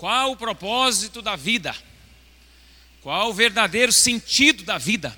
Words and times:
Qual 0.00 0.32
o 0.32 0.36
propósito 0.36 1.20
da 1.20 1.36
vida? 1.36 1.76
Qual 3.02 3.28
o 3.28 3.34
verdadeiro 3.34 3.92
sentido 3.92 4.64
da 4.64 4.78
vida? 4.78 5.14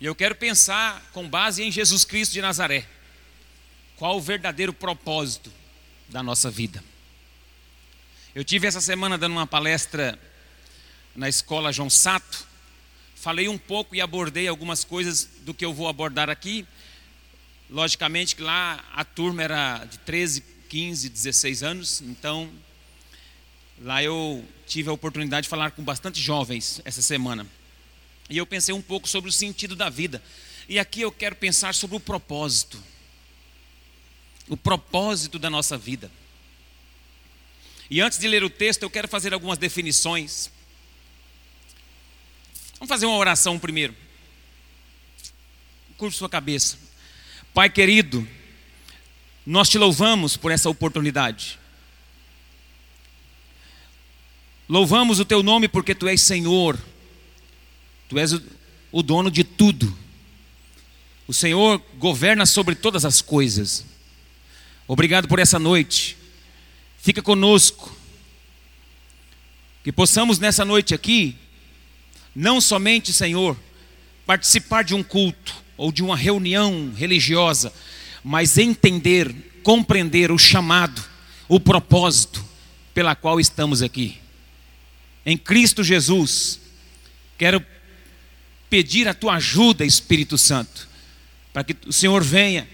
E 0.00 0.06
eu 0.06 0.14
quero 0.14 0.34
pensar 0.34 1.10
com 1.12 1.28
base 1.28 1.62
em 1.62 1.70
Jesus 1.70 2.06
Cristo 2.06 2.32
de 2.32 2.40
Nazaré. 2.40 2.88
Qual 3.96 4.16
o 4.16 4.20
verdadeiro 4.22 4.72
propósito 4.72 5.52
da 6.08 6.22
nossa 6.22 6.50
vida? 6.50 6.82
Eu 8.34 8.42
tive 8.42 8.66
essa 8.66 8.80
semana 8.80 9.18
dando 9.18 9.32
uma 9.32 9.46
palestra 9.46 10.18
na 11.14 11.28
escola 11.28 11.70
João 11.70 11.90
Sato. 11.90 12.46
Falei 13.14 13.46
um 13.46 13.58
pouco 13.58 13.94
e 13.94 14.00
abordei 14.00 14.48
algumas 14.48 14.84
coisas 14.84 15.28
do 15.40 15.52
que 15.52 15.66
eu 15.66 15.74
vou 15.74 15.86
abordar 15.86 16.30
aqui. 16.30 16.66
Logicamente 17.68 18.34
que 18.34 18.42
lá 18.42 18.82
a 18.94 19.04
turma 19.04 19.42
era 19.42 19.84
de 19.84 19.98
13, 19.98 20.42
15, 20.70 21.10
16 21.10 21.62
anos, 21.62 22.00
então 22.00 22.50
lá 23.80 24.02
eu 24.02 24.44
tive 24.66 24.90
a 24.90 24.92
oportunidade 24.92 25.44
de 25.44 25.48
falar 25.48 25.70
com 25.70 25.82
bastante 25.82 26.20
jovens 26.20 26.80
essa 26.84 27.02
semana. 27.02 27.46
E 28.28 28.36
eu 28.36 28.46
pensei 28.46 28.74
um 28.74 28.82
pouco 28.82 29.08
sobre 29.08 29.30
o 29.30 29.32
sentido 29.32 29.74
da 29.74 29.88
vida. 29.88 30.22
E 30.68 30.78
aqui 30.78 31.00
eu 31.00 31.10
quero 31.10 31.34
pensar 31.34 31.74
sobre 31.74 31.96
o 31.96 32.00
propósito. 32.00 32.82
O 34.48 34.56
propósito 34.56 35.38
da 35.38 35.48
nossa 35.48 35.78
vida. 35.78 36.10
E 37.90 38.00
antes 38.00 38.18
de 38.18 38.28
ler 38.28 38.44
o 38.44 38.50
texto, 38.50 38.82
eu 38.82 38.90
quero 38.90 39.08
fazer 39.08 39.32
algumas 39.32 39.56
definições. 39.56 40.50
Vamos 42.74 42.88
fazer 42.88 43.06
uma 43.06 43.16
oração 43.16 43.58
primeiro. 43.58 43.94
Curva 45.96 46.14
sua 46.14 46.28
cabeça. 46.28 46.78
Pai 47.54 47.70
querido, 47.70 48.28
nós 49.44 49.68
te 49.68 49.78
louvamos 49.78 50.36
por 50.36 50.52
essa 50.52 50.68
oportunidade. 50.68 51.58
Louvamos 54.68 55.18
o 55.18 55.24
teu 55.24 55.42
nome 55.42 55.68
porque 55.68 55.94
tu 55.94 56.06
és 56.06 56.20
Senhor 56.20 56.78
Tu 58.08 58.18
és 58.18 58.32
o, 58.90 59.02
dono 59.02 59.30
de 59.30 59.44
tudo. 59.44 59.96
O 61.26 61.34
Senhor 61.34 61.80
governa 61.98 62.46
sobre 62.46 62.74
todas 62.74 63.04
as 63.04 63.20
coisas. 63.20 63.84
Obrigado 64.86 65.28
por 65.28 65.38
essa 65.38 65.58
noite. 65.58 66.16
Fica 66.98 67.20
conosco. 67.20 67.94
Que 69.84 69.92
possamos 69.92 70.38
nessa 70.38 70.64
noite 70.64 70.94
aqui, 70.94 71.36
não 72.34 72.60
somente, 72.60 73.12
Senhor, 73.12 73.56
participar 74.26 74.82
de 74.82 74.94
um 74.94 75.02
culto 75.02 75.54
ou 75.76 75.92
de 75.92 76.02
uma 76.02 76.16
reunião 76.16 76.92
religiosa, 76.96 77.72
mas 78.24 78.58
entender, 78.58 79.34
compreender 79.62 80.32
o 80.32 80.38
chamado, 80.38 81.02
o 81.48 81.60
propósito 81.60 82.44
pela 82.92 83.14
qual 83.14 83.38
estamos 83.38 83.82
aqui. 83.82 84.18
Em 85.24 85.36
Cristo 85.36 85.82
Jesus, 85.84 86.60
quero 87.36 87.64
pedir 88.70 89.08
a 89.08 89.14
tua 89.14 89.34
ajuda, 89.34 89.84
Espírito 89.84 90.36
Santo, 90.36 90.88
para 91.52 91.64
que 91.64 91.76
o 91.86 91.92
Senhor 91.92 92.22
venha 92.22 92.68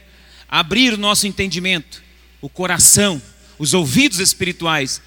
abrir 0.49 0.95
o 0.95 0.99
nosso 0.99 1.27
entendimento, 1.27 2.03
o 2.41 2.49
coração, 2.49 3.21
os 3.59 3.75
ouvidos 3.75 4.19
espirituais, 4.19 5.01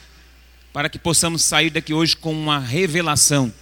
para 0.73 0.89
que 0.89 0.99
possamos 0.99 1.43
sair 1.43 1.69
daqui 1.69 1.93
hoje 1.93 2.15
com 2.15 2.31
uma 2.31 2.59
revelação 2.59 3.53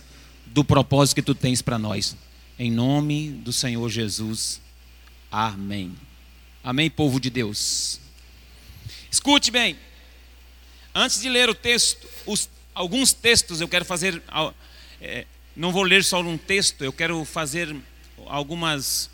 do 0.47 0.63
propósito 0.63 1.15
que 1.15 1.21
tu 1.21 1.35
tens 1.35 1.61
para 1.61 1.77
nós. 1.77 2.15
Em 2.57 2.71
nome 2.71 3.29
do 3.29 3.51
Senhor 3.51 3.89
Jesus. 3.89 4.61
Amém. 5.31 5.93
Amém, 6.63 6.89
povo 6.89 7.19
de 7.19 7.29
Deus. 7.29 7.99
Escute 9.11 9.51
bem. 9.51 9.77
Antes 10.93 11.21
de 11.21 11.29
ler 11.29 11.49
o 11.49 11.53
texto, 11.53 12.07
os, 12.25 12.49
alguns 12.75 13.13
textos 13.13 13.61
eu 13.61 13.67
quero 13.67 13.85
fazer 13.85 14.21
é, 15.01 15.25
não 15.55 15.71
vou 15.71 15.83
ler 15.83 16.03
só 16.03 16.19
um 16.19 16.37
texto, 16.37 16.83
eu 16.83 16.91
quero 16.91 17.23
fazer 17.23 17.73
algumas 18.25 19.09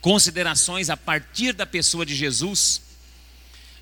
considerações 0.00 0.88
a 0.88 0.96
partir 0.96 1.52
da 1.52 1.66
pessoa 1.66 2.06
de 2.06 2.14
Jesus. 2.14 2.80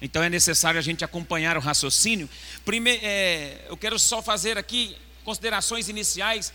Então 0.03 0.23
é 0.23 0.29
necessário 0.29 0.79
a 0.79 0.83
gente 0.83 1.05
acompanhar 1.05 1.57
o 1.57 1.61
raciocínio. 1.61 2.29
Primeiro, 2.65 3.01
é, 3.05 3.67
eu 3.69 3.77
quero 3.77 3.99
só 3.99 4.21
fazer 4.21 4.59
aqui 4.59 4.97
considerações 5.25 5.89
iniciais 5.89 6.53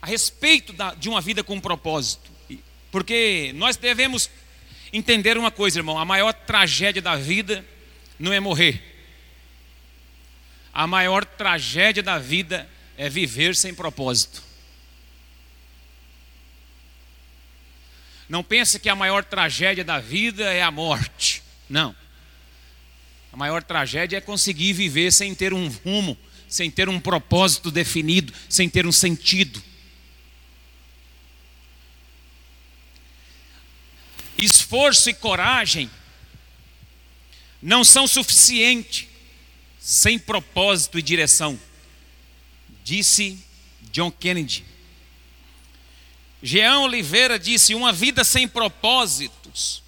a 0.00 0.06
respeito 0.06 0.72
da, 0.72 0.94
de 0.94 1.08
uma 1.08 1.20
vida 1.20 1.42
com 1.42 1.60
propósito. 1.60 2.30
Porque 2.92 3.52
nós 3.56 3.76
devemos 3.76 4.30
entender 4.92 5.36
uma 5.36 5.50
coisa, 5.50 5.78
irmão: 5.78 5.98
a 5.98 6.04
maior 6.04 6.32
tragédia 6.32 7.02
da 7.02 7.16
vida 7.16 7.64
não 8.18 8.32
é 8.32 8.38
morrer. 8.38 8.95
A 10.76 10.86
maior 10.86 11.24
tragédia 11.24 12.02
da 12.02 12.18
vida 12.18 12.68
é 12.98 13.08
viver 13.08 13.56
sem 13.56 13.74
propósito. 13.74 14.42
Não 18.28 18.44
pense 18.44 18.78
que 18.78 18.90
a 18.90 18.94
maior 18.94 19.24
tragédia 19.24 19.82
da 19.82 19.98
vida 19.98 20.44
é 20.52 20.60
a 20.60 20.70
morte. 20.70 21.42
Não. 21.66 21.96
A 23.32 23.36
maior 23.38 23.62
tragédia 23.62 24.18
é 24.18 24.20
conseguir 24.20 24.74
viver 24.74 25.10
sem 25.14 25.34
ter 25.34 25.54
um 25.54 25.66
rumo, 25.66 26.14
sem 26.46 26.70
ter 26.70 26.90
um 26.90 27.00
propósito 27.00 27.70
definido, 27.70 28.30
sem 28.46 28.68
ter 28.68 28.86
um 28.86 28.92
sentido. 28.92 29.62
Esforço 34.36 35.08
e 35.08 35.14
coragem 35.14 35.90
não 37.62 37.82
são 37.82 38.06
suficientes 38.06 39.15
sem 39.86 40.18
propósito 40.18 40.98
e 40.98 41.02
direção 41.02 41.56
disse 42.82 43.38
John 43.92 44.10
Kennedy. 44.10 44.64
Jean 46.42 46.80
Oliveira 46.80 47.38
disse: 47.38 47.72
Uma 47.72 47.92
vida 47.92 48.24
sem 48.24 48.48
propósitos 48.48 49.84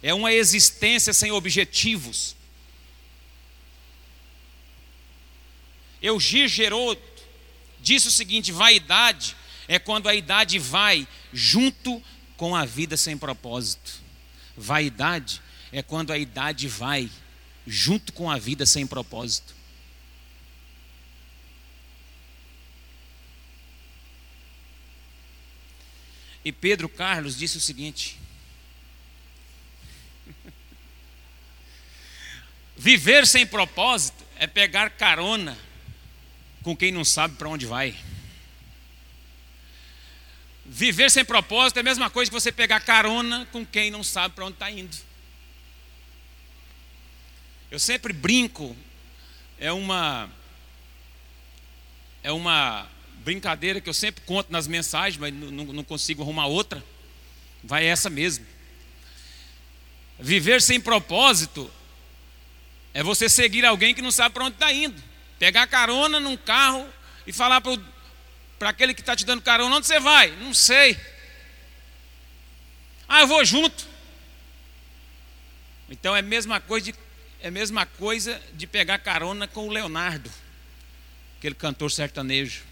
é 0.00 0.14
uma 0.14 0.32
existência 0.32 1.12
sem 1.12 1.32
objetivos. 1.32 2.36
Eugir 6.00 6.46
Geroto 6.46 7.02
disse 7.80 8.06
o 8.06 8.12
seguinte: 8.12 8.52
vaidade 8.52 9.34
é 9.66 9.76
quando 9.76 10.08
a 10.08 10.14
idade 10.14 10.60
vai 10.60 11.04
junto 11.32 12.00
com 12.36 12.54
a 12.54 12.64
vida 12.64 12.96
sem 12.96 13.18
propósito. 13.18 14.00
Vaidade 14.56 15.42
é 15.72 15.82
quando 15.82 16.12
a 16.12 16.18
idade 16.18 16.68
vai 16.68 17.10
junto 17.66 18.12
com 18.12 18.30
a 18.30 18.38
vida 18.38 18.66
sem 18.66 18.86
propósito. 18.86 19.54
E 26.44 26.50
Pedro 26.50 26.88
Carlos 26.88 27.36
disse 27.36 27.56
o 27.56 27.60
seguinte: 27.60 28.18
Viver 32.76 33.26
sem 33.26 33.46
propósito 33.46 34.24
é 34.36 34.46
pegar 34.46 34.90
carona 34.90 35.56
com 36.62 36.76
quem 36.76 36.90
não 36.90 37.04
sabe 37.04 37.36
para 37.36 37.48
onde 37.48 37.66
vai. 37.66 37.96
Viver 40.64 41.10
sem 41.10 41.24
propósito 41.24 41.76
é 41.76 41.80
a 41.80 41.84
mesma 41.84 42.08
coisa 42.08 42.30
que 42.30 42.34
você 42.34 42.50
pegar 42.50 42.80
carona 42.80 43.46
com 43.52 43.64
quem 43.66 43.90
não 43.90 44.02
sabe 44.02 44.34
para 44.34 44.46
onde 44.46 44.54
está 44.54 44.70
indo. 44.70 44.96
Eu 47.72 47.78
sempre 47.78 48.12
brinco, 48.12 48.76
é 49.58 49.72
uma 49.72 50.28
é 52.22 52.30
uma 52.30 52.86
brincadeira 53.24 53.80
que 53.80 53.88
eu 53.88 53.94
sempre 53.94 54.22
conto 54.26 54.52
nas 54.52 54.66
mensagens, 54.66 55.16
mas 55.16 55.32
não, 55.32 55.64
não 55.64 55.82
consigo 55.82 56.20
arrumar 56.22 56.48
outra. 56.48 56.84
Vai 57.64 57.86
essa 57.86 58.10
mesmo. 58.10 58.44
Viver 60.20 60.60
sem 60.60 60.78
propósito 60.78 61.72
é 62.92 63.02
você 63.02 63.26
seguir 63.26 63.64
alguém 63.64 63.94
que 63.94 64.02
não 64.02 64.10
sabe 64.10 64.34
para 64.34 64.44
onde 64.44 64.56
está 64.56 64.70
indo. 64.70 65.02
Pegar 65.38 65.66
carona 65.66 66.20
num 66.20 66.36
carro 66.36 66.86
e 67.26 67.32
falar 67.32 67.62
para 67.62 68.68
aquele 68.68 68.92
que 68.92 69.00
está 69.00 69.16
te 69.16 69.24
dando 69.24 69.40
carona: 69.40 69.76
onde 69.76 69.86
você 69.86 69.98
vai? 69.98 70.30
Não 70.32 70.52
sei. 70.52 71.00
Ah, 73.08 73.22
eu 73.22 73.26
vou 73.26 73.42
junto. 73.46 73.88
Então 75.88 76.14
é 76.14 76.18
a 76.18 76.22
mesma 76.22 76.60
coisa 76.60 76.92
de, 76.92 76.94
é 77.42 77.50
mesma 77.50 77.84
coisa 77.84 78.40
de 78.54 78.68
pegar 78.68 78.98
carona 79.00 79.48
com 79.48 79.66
o 79.66 79.70
Leonardo, 79.70 80.30
aquele 81.38 81.56
cantor 81.56 81.90
sertanejo. 81.90 82.62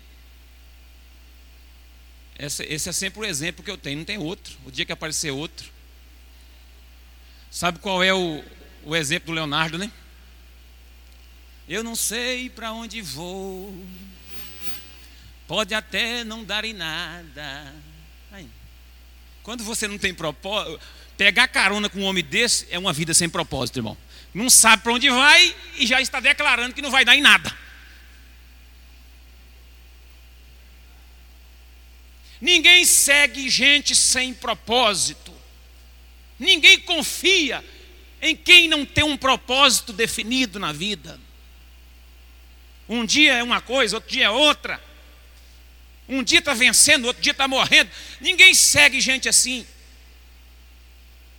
Esse, 2.38 2.62
esse 2.64 2.88
é 2.88 2.93
sempre 2.93 3.20
o 3.20 3.25
exemplo 3.25 3.64
que 3.64 3.70
eu 3.70 3.76
tenho, 3.76 3.99
não 3.99 4.05
tem 4.05 4.17
outro. 4.17 4.56
O 4.64 4.70
dia 4.70 4.87
que 4.87 4.93
aparecer 4.93 5.32
outro. 5.32 5.69
Sabe 7.50 7.81
qual 7.81 8.02
é 8.02 8.14
o, 8.14 8.43
o 8.84 8.94
exemplo 8.94 9.26
do 9.26 9.32
Leonardo, 9.32 9.76
né? 9.76 9.90
Eu 11.69 11.82
não 11.82 11.96
sei 11.96 12.49
para 12.49 12.73
onde 12.73 13.02
vou, 13.02 13.84
pode 15.46 15.75
até 15.75 16.23
não 16.23 16.44
dar 16.44 16.64
em 16.64 16.73
nada. 16.73 17.75
Aí. 18.31 18.49
Quando 19.43 19.64
você 19.64 19.88
não 19.88 19.99
tem 19.99 20.14
propósito, 20.14 20.81
pegar 21.16 21.49
carona 21.49 21.88
com 21.88 22.00
um 22.00 22.05
homem 22.05 22.25
desse 22.25 22.69
é 22.70 22.78
uma 22.78 22.93
vida 22.93 23.12
sem 23.12 23.28
propósito, 23.28 23.81
irmão. 23.81 23.96
Não 24.32 24.49
sabe 24.49 24.82
para 24.82 24.93
onde 24.93 25.09
vai 25.09 25.56
e 25.77 25.87
já 25.87 26.00
está 26.00 26.21
declarando 26.21 26.75
que 26.75 26.82
não 26.82 26.91
vai 26.91 27.05
dar 27.05 27.17
em 27.17 27.21
nada. 27.21 27.55
Ninguém 32.41 32.85
segue 32.85 33.50
gente 33.50 33.94
sem 33.94 34.32
propósito. 34.32 35.35
Ninguém 36.38 36.81
confia 36.81 37.62
em 38.23 38.35
quem 38.35 38.69
não 38.69 38.87
tem 38.87 39.05
um 39.05 39.17
propósito 39.17 39.93
definido 39.93 40.59
na 40.59 40.73
vida. 40.73 41.21
Um 42.88 43.05
dia 43.05 43.35
é 43.35 43.43
uma 43.43 43.61
coisa, 43.61 43.97
outro 43.97 44.11
dia 44.11 44.26
é 44.26 44.31
outra. 44.31 44.83
Um 46.09 46.23
dia 46.23 46.41
está 46.41 46.55
vencendo, 46.55 47.05
outro 47.05 47.23
dia 47.23 47.33
está 47.33 47.47
morrendo. 47.47 47.91
Ninguém 48.21 48.53
segue 48.55 49.00
gente 49.00 49.29
assim. 49.29 49.67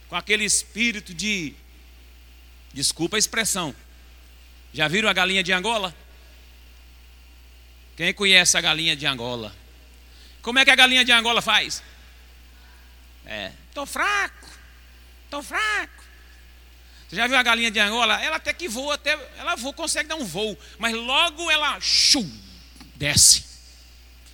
Com 0.08 0.16
aquele 0.16 0.46
espírito 0.46 1.14
de. 1.14 1.54
Desculpa 2.74 3.18
a 3.18 3.20
expressão. 3.20 3.76
Já 4.74 4.88
viram 4.88 5.10
a 5.10 5.14
galinha 5.14 5.44
de 5.44 5.52
Angola? 5.52 5.96
Quem 7.96 8.14
conhece 8.14 8.58
a 8.58 8.62
galinha 8.62 8.96
de 8.96 9.06
Angola? 9.06 9.54
Como 10.42 10.58
é 10.58 10.66
que 10.66 10.72
a 10.72 10.76
galinha 10.76 11.06
de 11.06 11.12
Angola 11.12 11.42
faz? 11.42 11.84
É, 13.26 13.52
estou 13.70 13.86
fraco, 13.86 14.48
estou 15.26 15.44
fraco. 15.44 16.02
Você 17.08 17.16
já 17.18 17.28
viu 17.28 17.38
a 17.38 17.44
galinha 17.44 17.70
de 17.70 17.80
Angola? 17.80 18.24
Ela 18.24 18.38
até 18.38 18.54
que 18.54 18.68
voa, 18.68 18.96
até, 18.96 19.20
ela 19.38 19.56
voa, 19.56 19.74
consegue 19.74 20.08
dar 20.08 20.16
um 20.16 20.26
voo, 20.26 20.58
mas 20.80 20.96
logo 20.96 21.52
ela 21.52 21.80
shum, 21.80 22.28
desce. 22.96 23.44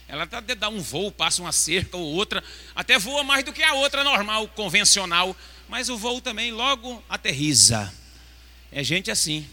Ela 0.07 0.23
até 0.23 0.55
dá 0.55 0.69
um 0.69 0.79
voo, 0.79 1.11
passa 1.11 1.41
uma 1.41 1.51
cerca 1.51 1.97
ou 1.97 2.05
outra, 2.05 2.43
até 2.75 2.97
voa 2.97 3.23
mais 3.23 3.43
do 3.43 3.51
que 3.51 3.63
a 3.63 3.73
outra 3.73 4.03
normal, 4.03 4.47
convencional, 4.49 5.35
mas 5.67 5.89
o 5.89 5.97
voo 5.97 6.21
também 6.21 6.51
logo 6.51 7.03
aterriza. 7.09 7.91
É 8.71 8.83
gente 8.83 9.09
assim, 9.09 9.45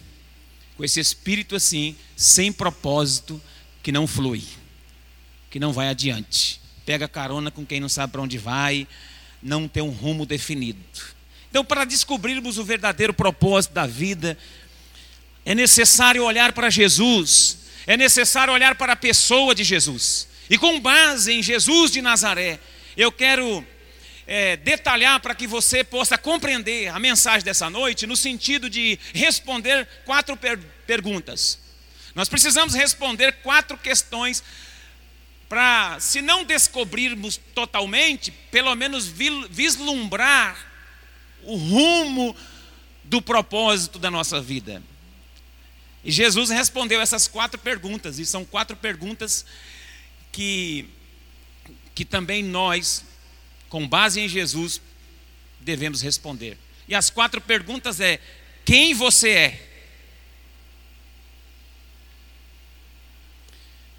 com 0.77 0.85
esse 0.85 1.01
espírito 1.01 1.55
assim, 1.57 1.97
sem 2.17 2.53
propósito, 2.53 3.41
que 3.83 3.93
não 3.93 4.07
flui 4.07 4.43
que 5.55 5.61
não 5.61 5.73
vai 5.73 5.89
adiante. 5.89 6.61
Pega 6.85 7.07
carona 7.07 7.49
com 7.49 7.65
quem 7.65 7.79
não 7.79 7.89
sabe 7.89 8.11
para 8.11 8.21
onde 8.21 8.37
vai, 8.37 8.89
não 9.41 9.69
tem 9.69 9.85
um 9.85 9.91
rumo 9.91 10.27
definido. 10.27 10.81
Então, 11.49 11.65
para 11.65 11.85
descobrirmos 11.85 12.59
o 12.59 12.65
verdadeiro 12.65 13.15
propósito 13.15 13.73
da 13.73 13.87
vida, 13.87 14.37
é 15.45 15.55
necessário 15.55 16.25
olhar 16.25 16.53
para 16.53 16.71
Jesus, 16.71 17.59
é 17.87 17.97
necessário 17.97 18.53
olhar 18.53 18.75
para 18.75 18.95
a 18.95 18.97
pessoa 18.97 19.55
de 19.55 19.63
Jesus. 19.63 20.27
E 20.51 20.59
com 20.59 20.81
base 20.81 21.33
em 21.33 21.41
Jesus 21.41 21.93
de 21.93 22.03
Nazaré, 22.03 22.59
eu 22.97 23.13
quero 23.13 23.65
é, 24.27 24.57
detalhar 24.57 25.21
para 25.21 25.35
que 25.35 25.47
você 25.47 25.85
possa 25.85 26.17
compreender 26.17 26.89
a 26.89 26.99
mensagem 26.99 27.45
dessa 27.45 27.69
noite, 27.69 28.07
no 28.07 28.17
sentido 28.17 28.71
de 28.71 28.99
responder 29.13 29.87
quatro 30.05 30.37
per 30.37 30.59
perguntas. 30.87 31.59
Nós 32.15 32.29
precisamos 32.29 32.75
responder 32.75 33.33
quatro 33.43 33.77
questões 33.77 34.43
para, 35.49 35.99
se 36.01 36.23
não 36.23 36.45
descobrirmos 36.45 37.39
totalmente, 37.55 38.31
pelo 38.51 38.75
menos 38.75 39.07
vislumbrar 39.51 40.57
o 41.43 41.57
rumo 41.57 42.35
do 43.05 43.21
propósito 43.21 43.99
da 43.99 44.11
nossa 44.11 44.41
vida. 44.41 44.83
E 46.05 46.13
Jesus 46.13 46.51
respondeu 46.51 47.01
essas 47.01 47.27
quatro 47.27 47.59
perguntas, 47.59 48.19
e 48.19 48.27
são 48.27 48.45
quatro 48.45 48.77
perguntas 48.77 49.45
que, 50.31 50.89
que 51.95 52.05
também 52.05 52.43
nós, 52.43 53.05
com 53.75 53.89
base 53.89 54.21
em 54.21 54.29
Jesus, 54.29 54.81
devemos 55.59 56.01
responder. 56.01 56.57
E 56.87 56.95
as 56.95 57.11
quatro 57.11 57.41
perguntas 57.41 57.99
é: 57.99 58.21
quem 58.65 58.95
você 58.95 59.31
é? 59.31 59.71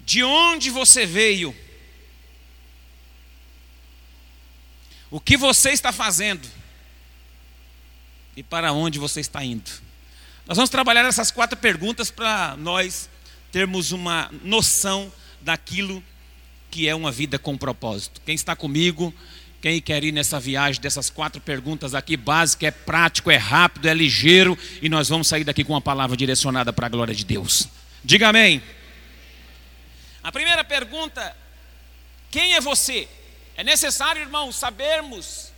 de 0.00 0.24
onde 0.24 0.70
você 0.70 1.04
veio, 1.04 1.54
o 5.10 5.20
que 5.20 5.36
você 5.36 5.72
está 5.72 5.92
fazendo 5.92 6.48
e 8.34 8.42
para 8.42 8.72
onde 8.72 8.98
você 8.98 9.20
está 9.20 9.44
indo. 9.44 9.70
Nós 10.46 10.56
vamos 10.56 10.70
trabalhar 10.70 11.04
essas 11.04 11.30
quatro 11.30 11.58
perguntas 11.58 12.10
para 12.10 12.56
nós 12.56 13.10
termos 13.52 13.92
uma 13.92 14.30
noção 14.42 15.12
daquilo 15.42 16.02
que 16.70 16.88
é 16.88 16.94
uma 16.94 17.10
vida 17.10 17.38
com 17.38 17.56
propósito. 17.56 18.20
Quem 18.24 18.34
está 18.34 18.54
comigo, 18.54 19.14
quem 19.66 19.80
quer 19.80 20.04
ir 20.04 20.12
nessa 20.12 20.38
viagem 20.38 20.80
dessas 20.80 21.10
quatro 21.10 21.40
perguntas 21.40 21.92
aqui, 21.92 22.16
básica, 22.16 22.68
é 22.68 22.70
prático, 22.70 23.32
é 23.32 23.36
rápido, 23.36 23.88
é 23.88 23.94
ligeiro, 23.94 24.56
e 24.80 24.88
nós 24.88 25.08
vamos 25.08 25.26
sair 25.26 25.42
daqui 25.42 25.64
com 25.64 25.72
uma 25.72 25.80
palavra 25.80 26.16
direcionada 26.16 26.72
para 26.72 26.86
a 26.86 26.88
glória 26.88 27.12
de 27.12 27.24
Deus. 27.24 27.66
Diga 28.04 28.28
amém. 28.28 28.62
A 30.22 30.30
primeira 30.30 30.62
pergunta: 30.62 31.36
quem 32.30 32.54
é 32.54 32.60
você? 32.60 33.08
É 33.56 33.64
necessário, 33.64 34.22
irmão, 34.22 34.52
sabermos, 34.52 35.50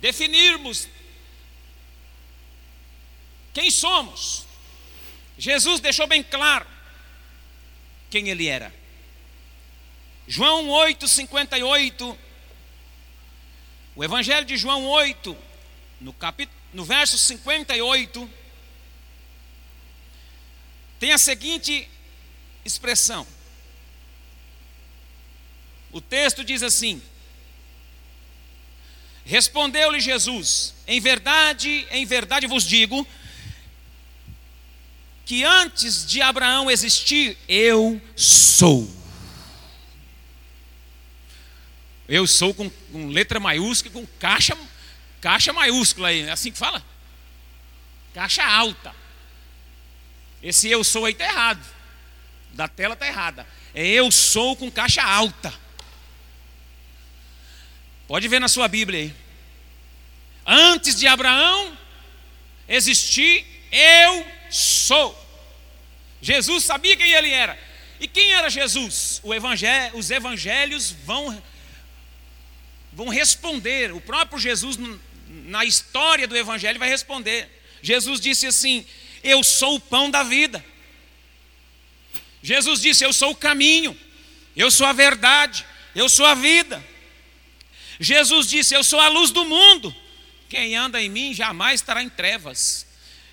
definirmos 0.00 0.88
quem 3.52 3.70
somos. 3.70 4.46
Jesus 5.36 5.80
deixou 5.80 6.06
bem 6.06 6.22
claro 6.22 6.66
quem 8.08 8.30
ele 8.30 8.46
era. 8.46 8.72
João 10.26 10.70
8, 10.70 11.06
58. 11.06 12.24
O 13.96 14.02
Evangelho 14.02 14.44
de 14.44 14.56
João 14.56 14.86
8, 14.86 15.36
no, 16.00 16.12
capítulo, 16.12 16.58
no 16.72 16.84
verso 16.84 17.16
58, 17.16 18.28
tem 20.98 21.12
a 21.12 21.18
seguinte 21.18 21.88
expressão: 22.64 23.26
o 25.92 26.00
texto 26.00 26.42
diz 26.42 26.62
assim: 26.64 27.00
Respondeu-lhe 29.24 30.00
Jesus: 30.00 30.74
Em 30.88 31.00
verdade, 31.00 31.86
em 31.92 32.04
verdade 32.04 32.48
vos 32.48 32.64
digo, 32.64 33.06
que 35.24 35.44
antes 35.44 36.04
de 36.04 36.20
Abraão 36.20 36.68
existir, 36.68 37.38
eu 37.48 38.00
sou. 38.16 39.03
Eu 42.08 42.26
sou 42.26 42.52
com, 42.54 42.68
com 42.68 43.08
letra 43.08 43.40
maiúscula, 43.40 43.92
com 43.92 44.06
caixa, 44.18 44.56
caixa 45.20 45.52
maiúscula 45.52 46.08
aí, 46.08 46.22
é 46.22 46.30
assim 46.30 46.50
que 46.52 46.58
fala? 46.58 46.84
Caixa 48.12 48.44
alta. 48.44 48.94
Esse 50.42 50.68
eu 50.68 50.84
sou 50.84 51.06
aí 51.06 51.12
está 51.12 51.24
errado. 51.24 51.64
Da 52.52 52.68
tela 52.68 52.94
está 52.94 53.06
errada. 53.06 53.46
É 53.74 53.84
eu 53.84 54.10
sou 54.10 54.54
com 54.54 54.70
caixa 54.70 55.02
alta. 55.02 55.52
Pode 58.06 58.28
ver 58.28 58.38
na 58.38 58.48
sua 58.48 58.68
Bíblia 58.68 59.00
aí. 59.00 59.14
Antes 60.46 60.94
de 60.96 61.06
Abraão 61.06 61.76
existir, 62.68 63.44
eu 63.72 64.26
sou. 64.50 65.18
Jesus 66.20 66.64
sabia 66.64 66.96
quem 66.96 67.12
ele 67.12 67.30
era. 67.30 67.58
E 67.98 68.06
quem 68.06 68.32
era 68.32 68.50
Jesus? 68.50 69.22
Evangelho, 69.24 69.96
os 69.96 70.10
evangelhos 70.10 70.90
vão, 70.90 71.42
vão 72.94 73.08
responder. 73.08 73.92
O 73.92 74.00
próprio 74.00 74.38
Jesus, 74.38 74.78
na 75.28 75.64
história 75.64 76.26
do 76.26 76.36
evangelho, 76.36 76.78
vai 76.78 76.88
responder. 76.88 77.50
Jesus 77.82 78.20
disse 78.20 78.46
assim: 78.46 78.86
Eu 79.22 79.42
sou 79.42 79.76
o 79.76 79.80
pão 79.80 80.10
da 80.10 80.22
vida. 80.22 80.64
Jesus 82.42 82.80
disse: 82.80 83.04
Eu 83.04 83.12
sou 83.12 83.32
o 83.32 83.36
caminho, 83.36 83.96
eu 84.56 84.70
sou 84.70 84.86
a 84.86 84.92
verdade, 84.92 85.66
eu 85.94 86.08
sou 86.08 86.24
a 86.24 86.34
vida. 86.34 86.82
Jesus 87.98 88.46
disse: 88.46 88.74
Eu 88.74 88.84
sou 88.84 89.00
a 89.00 89.08
luz 89.08 89.30
do 89.30 89.44
mundo. 89.44 89.94
Quem 90.48 90.76
anda 90.76 91.02
em 91.02 91.08
mim 91.08 91.34
jamais 91.34 91.80
estará 91.80 92.02
em 92.02 92.08
trevas. 92.08 92.86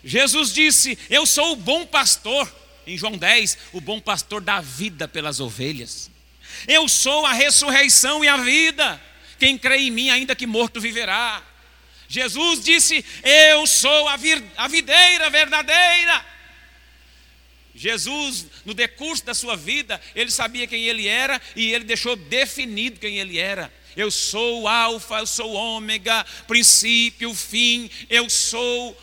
Jesus 0.04 0.54
disse: 0.54 0.98
Eu 1.10 1.26
sou 1.26 1.54
o 1.54 1.56
bom 1.56 1.86
pastor. 1.86 2.52
Em 2.88 2.98
João 2.98 3.16
10, 3.16 3.58
o 3.74 3.80
bom 3.80 4.00
pastor 4.00 4.42
dá 4.42 4.60
vida 4.60 5.08
pelas 5.08 5.40
ovelhas. 5.40 6.10
Eu 6.68 6.88
sou 6.88 7.28
a 7.28 7.32
ressurreição 7.32 8.24
e 8.24 8.28
a 8.28 8.38
vida. 8.38 9.00
Quem 9.42 9.58
crê 9.58 9.78
em 9.78 9.90
mim, 9.90 10.12
ainda 10.12 10.36
que 10.36 10.46
morto, 10.46 10.80
viverá. 10.80 11.44
Jesus 12.08 12.64
disse: 12.64 13.04
Eu 13.24 13.66
sou 13.66 14.08
a, 14.08 14.14
a 14.58 14.68
videira 14.68 15.32
verdadeira. 15.32 16.24
Jesus, 17.74 18.46
no 18.64 18.76
decurso 18.76 19.26
da 19.26 19.34
sua 19.34 19.58
vida, 19.58 20.00
ele 20.14 20.30
sabia 20.30 20.68
quem 20.68 20.84
ele 20.84 21.08
era 21.08 21.42
e 21.56 21.74
ele 21.74 21.86
deixou 21.86 22.16
definido 22.16 23.00
quem 23.00 23.18
ele 23.18 23.40
era. 23.40 23.74
Eu 23.98 24.12
sou 24.12 24.62
o 24.62 24.68
Alfa, 24.68 25.16
eu 25.16 25.26
sou 25.26 25.54
o 25.54 25.56
Ômega, 25.56 26.24
princípio, 26.48 27.34
fim, 27.34 27.90
eu 28.12 28.30
sou 28.30 28.96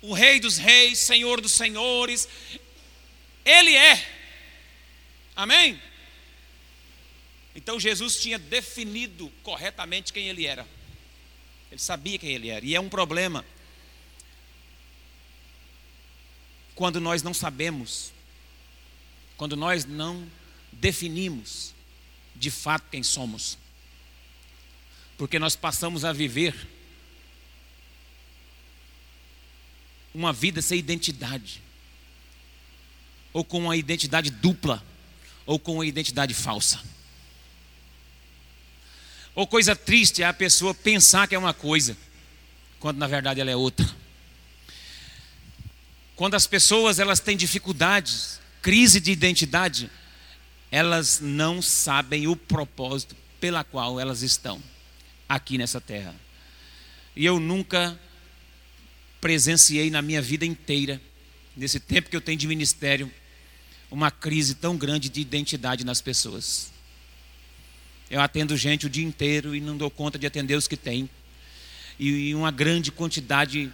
o 0.00 0.14
Rei 0.14 0.40
dos 0.40 0.56
Reis, 0.56 1.00
Senhor 1.00 1.38
dos 1.38 1.52
Senhores. 1.52 2.26
Ele 3.44 3.76
é. 3.76 4.02
Amém? 5.36 5.78
Então 7.54 7.78
Jesus 7.78 8.16
tinha 8.16 8.38
definido 8.38 9.30
corretamente 9.42 10.12
quem 10.12 10.28
ele 10.28 10.46
era. 10.46 10.66
Ele 11.70 11.80
sabia 11.80 12.18
quem 12.18 12.30
ele 12.30 12.48
era. 12.48 12.64
E 12.64 12.74
é 12.74 12.80
um 12.80 12.88
problema 12.88 13.44
quando 16.74 17.00
nós 17.00 17.22
não 17.22 17.32
sabemos, 17.32 18.12
quando 19.36 19.56
nós 19.56 19.84
não 19.84 20.28
definimos 20.72 21.72
de 22.34 22.50
fato 22.50 22.90
quem 22.90 23.02
somos. 23.02 23.56
Porque 25.16 25.38
nós 25.38 25.54
passamos 25.54 26.04
a 26.04 26.12
viver 26.12 26.68
uma 30.12 30.32
vida 30.32 30.60
sem 30.60 30.78
identidade, 30.78 31.60
ou 33.32 33.44
com 33.44 33.58
uma 33.58 33.76
identidade 33.76 34.30
dupla, 34.30 34.84
ou 35.46 35.58
com 35.58 35.74
uma 35.74 35.86
identidade 35.86 36.34
falsa. 36.34 36.93
Ou 39.34 39.46
coisa 39.46 39.74
triste 39.74 40.22
é 40.22 40.26
a 40.26 40.32
pessoa 40.32 40.74
pensar 40.74 41.26
que 41.26 41.34
é 41.34 41.38
uma 41.38 41.54
coisa, 41.54 41.96
quando 42.78 42.98
na 42.98 43.06
verdade 43.06 43.40
ela 43.40 43.50
é 43.50 43.56
outra. 43.56 43.88
Quando 46.14 46.34
as 46.34 46.46
pessoas 46.46 46.98
elas 46.98 47.18
têm 47.18 47.36
dificuldades, 47.36 48.40
crise 48.62 49.00
de 49.00 49.10
identidade, 49.10 49.90
elas 50.70 51.20
não 51.20 51.60
sabem 51.60 52.28
o 52.28 52.36
propósito 52.36 53.16
pela 53.40 53.64
qual 53.64 53.98
elas 53.98 54.22
estão 54.22 54.62
aqui 55.28 55.58
nessa 55.58 55.80
terra. 55.80 56.14
E 57.16 57.24
eu 57.24 57.40
nunca 57.40 57.98
presenciei 59.20 59.90
na 59.90 60.02
minha 60.02 60.20
vida 60.20 60.44
inteira, 60.44 61.00
nesse 61.56 61.80
tempo 61.80 62.10
que 62.10 62.16
eu 62.16 62.20
tenho 62.20 62.38
de 62.38 62.46
ministério, 62.46 63.10
uma 63.90 64.10
crise 64.10 64.54
tão 64.54 64.76
grande 64.76 65.08
de 65.08 65.20
identidade 65.20 65.84
nas 65.84 66.00
pessoas. 66.00 66.73
Eu 68.14 68.20
atendo 68.20 68.56
gente 68.56 68.86
o 68.86 68.90
dia 68.90 69.04
inteiro 69.04 69.56
e 69.56 69.60
não 69.60 69.76
dou 69.76 69.90
conta 69.90 70.18
de 70.18 70.26
atender 70.26 70.54
os 70.54 70.68
que 70.68 70.76
têm. 70.76 71.10
E 71.98 72.34
uma 72.34 72.50
grande 72.50 72.92
quantidade 72.92 73.72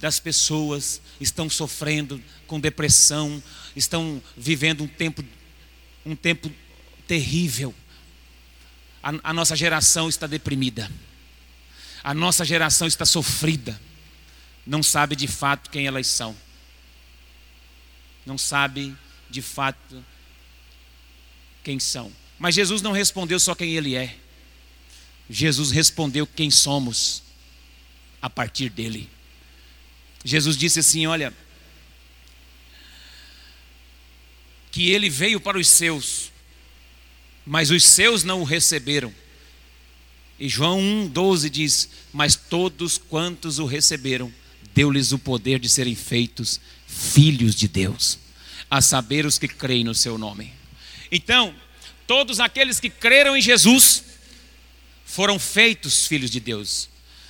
das 0.00 0.18
pessoas 0.18 1.00
estão 1.20 1.50
sofrendo 1.50 2.22
com 2.46 2.58
depressão, 2.58 3.42
estão 3.74 4.22
vivendo 4.36 4.84
um 4.84 4.86
tempo, 4.86 5.24
um 6.04 6.16
tempo 6.16 6.50
terrível. 7.06 7.74
A, 9.02 9.30
a 9.30 9.32
nossa 9.32 9.54
geração 9.54 10.08
está 10.08 10.26
deprimida. 10.26 10.90
A 12.02 12.14
nossa 12.14 12.44
geração 12.44 12.86
está 12.86 13.04
sofrida 13.04 13.78
não 14.66 14.82
sabe 14.82 15.14
de 15.14 15.28
fato 15.28 15.70
quem 15.70 15.86
elas 15.86 16.08
são. 16.08 16.36
Não 18.24 18.36
sabe 18.36 18.96
de 19.30 19.40
fato 19.40 20.04
quem 21.62 21.78
são. 21.78 22.12
Mas 22.38 22.54
Jesus 22.54 22.82
não 22.82 22.92
respondeu 22.92 23.40
só 23.40 23.54
quem 23.54 23.74
ele 23.74 23.94
é. 23.94 24.16
Jesus 25.28 25.70
respondeu 25.70 26.26
quem 26.26 26.50
somos 26.50 27.22
a 28.20 28.30
partir 28.30 28.68
dele. 28.68 29.08
Jesus 30.24 30.56
disse 30.56 30.80
assim: 30.80 31.06
Olha, 31.06 31.32
que 34.70 34.90
ele 34.90 35.08
veio 35.08 35.40
para 35.40 35.58
os 35.58 35.68
seus, 35.68 36.30
mas 37.46 37.70
os 37.70 37.84
seus 37.84 38.22
não 38.22 38.42
o 38.42 38.44
receberam. 38.44 39.12
E 40.38 40.48
João 40.48 40.80
1,12 40.80 41.48
diz: 41.48 41.88
Mas 42.12 42.36
todos 42.36 42.98
quantos 42.98 43.58
o 43.58 43.64
receberam, 43.64 44.32
deu-lhes 44.74 45.12
o 45.12 45.18
poder 45.18 45.58
de 45.58 45.68
serem 45.68 45.94
feitos 45.94 46.60
filhos 46.86 47.54
de 47.54 47.66
Deus, 47.66 48.18
a 48.70 48.80
saber 48.82 49.24
os 49.24 49.38
que 49.38 49.48
creem 49.48 49.84
no 49.84 49.94
seu 49.94 50.18
nome. 50.18 50.52
Então, 51.10 51.54
todos 52.06 52.40
aqueles 52.40 52.80
que 52.80 52.90
creram 52.90 53.36
em 53.36 53.40
Jesus 53.40 54.04
foram 55.04 55.38
feitos 55.38 56.06
filhos 56.06 56.30
de 56.30 56.40
Deus. 56.40 56.88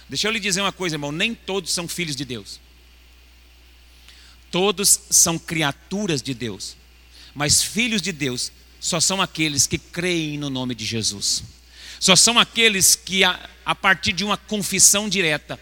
Deixa 0.08 0.28
eu 0.28 0.32
lhe 0.32 0.40
dizer 0.40 0.60
uma 0.60 0.72
coisa, 0.72 0.94
irmão: 0.96 1.12
nem 1.12 1.34
todos 1.34 1.72
são 1.72 1.88
filhos 1.88 2.16
de 2.16 2.24
Deus. 2.24 2.60
Todos 4.50 5.00
são 5.10 5.38
criaturas 5.38 6.22
de 6.22 6.32
Deus. 6.32 6.76
Mas 7.34 7.62
filhos 7.62 8.00
de 8.00 8.12
Deus 8.12 8.50
só 8.80 9.00
são 9.00 9.20
aqueles 9.20 9.66
que 9.66 9.78
creem 9.78 10.38
no 10.38 10.48
nome 10.48 10.74
de 10.74 10.84
Jesus. 10.84 11.42
Só 11.98 12.14
são 12.14 12.38
aqueles 12.38 12.94
que, 12.94 13.24
a, 13.24 13.50
a 13.64 13.74
partir 13.74 14.12
de 14.12 14.24
uma 14.24 14.36
confissão 14.36 15.08
direta, 15.08 15.58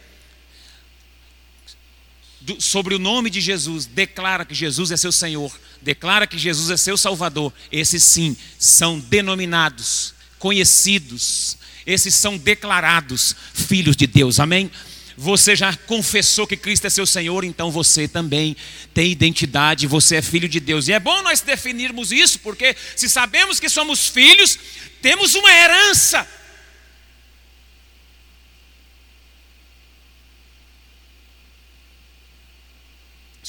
do, 2.44 2.60
sobre 2.60 2.94
o 2.94 2.98
nome 2.98 3.30
de 3.30 3.40
Jesus, 3.40 3.86
declara 3.86 4.44
que 4.44 4.54
Jesus 4.54 4.90
é 4.90 4.96
seu 4.96 5.10
Senhor, 5.10 5.50
declara 5.80 6.26
que 6.26 6.38
Jesus 6.38 6.70
é 6.70 6.76
seu 6.76 6.96
Salvador, 6.96 7.52
esses 7.72 8.04
sim 8.04 8.36
são 8.58 9.00
denominados, 9.00 10.14
conhecidos, 10.38 11.56
esses 11.86 12.14
são 12.14 12.36
declarados 12.36 13.34
filhos 13.54 13.96
de 13.96 14.06
Deus, 14.06 14.38
amém? 14.38 14.70
Você 15.16 15.54
já 15.54 15.74
confessou 15.74 16.46
que 16.46 16.56
Cristo 16.56 16.86
é 16.86 16.90
seu 16.90 17.06
Senhor, 17.06 17.44
então 17.44 17.70
você 17.70 18.06
também 18.06 18.56
tem 18.92 19.10
identidade, 19.12 19.86
você 19.86 20.16
é 20.16 20.22
filho 20.22 20.48
de 20.48 20.58
Deus. 20.60 20.88
E 20.88 20.92
é 20.92 20.98
bom 20.98 21.22
nós 21.22 21.40
definirmos 21.40 22.10
isso, 22.10 22.40
porque 22.40 22.76
se 22.96 23.08
sabemos 23.08 23.60
que 23.60 23.68
somos 23.68 24.08
filhos, 24.08 24.58
temos 25.00 25.34
uma 25.34 25.52
herança 25.52 26.28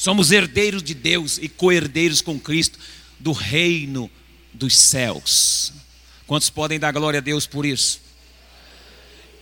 Somos 0.05 0.31
herdeiros 0.31 0.83
de 0.83 0.93
Deus 0.93 1.39
e 1.39 1.49
co-herdeiros 1.49 2.21
com 2.21 2.39
Cristo 2.39 2.77
do 3.19 3.31
reino 3.31 4.07
dos 4.53 4.77
céus. 4.77 5.73
Quantos 6.27 6.47
podem 6.47 6.79
dar 6.79 6.91
glória 6.91 7.17
a 7.17 7.21
Deus 7.21 7.47
por 7.47 7.65
isso? 7.65 7.99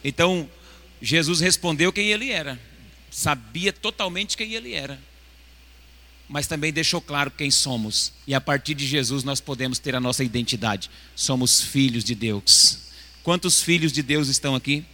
Então, 0.05 0.49
Jesus 1.01 1.41
respondeu 1.41 1.91
quem 1.91 2.13
ele 2.13 2.29
era, 2.29 2.57
sabia 3.11 3.73
totalmente 3.73 4.37
quem 4.37 4.53
ele 4.53 4.71
era, 4.71 4.97
mas 6.29 6.47
também 6.47 6.71
deixou 6.71 7.01
claro 7.01 7.29
quem 7.29 7.51
somos, 7.51 8.13
e 8.25 8.33
a 8.33 8.39
partir 8.39 8.73
de 8.73 8.87
Jesus 8.87 9.21
nós 9.21 9.41
podemos 9.41 9.79
ter 9.79 9.93
a 9.97 9.99
nossa 9.99 10.23
identidade. 10.23 10.89
Somos 11.13 11.59
filhos 11.59 12.05
de 12.05 12.15
Deus. 12.15 12.79
Quantos 13.21 13.61
filhos 13.61 13.91
de 13.91 14.01
Deus 14.01 14.29
estão 14.29 14.55
aqui? 14.55 14.85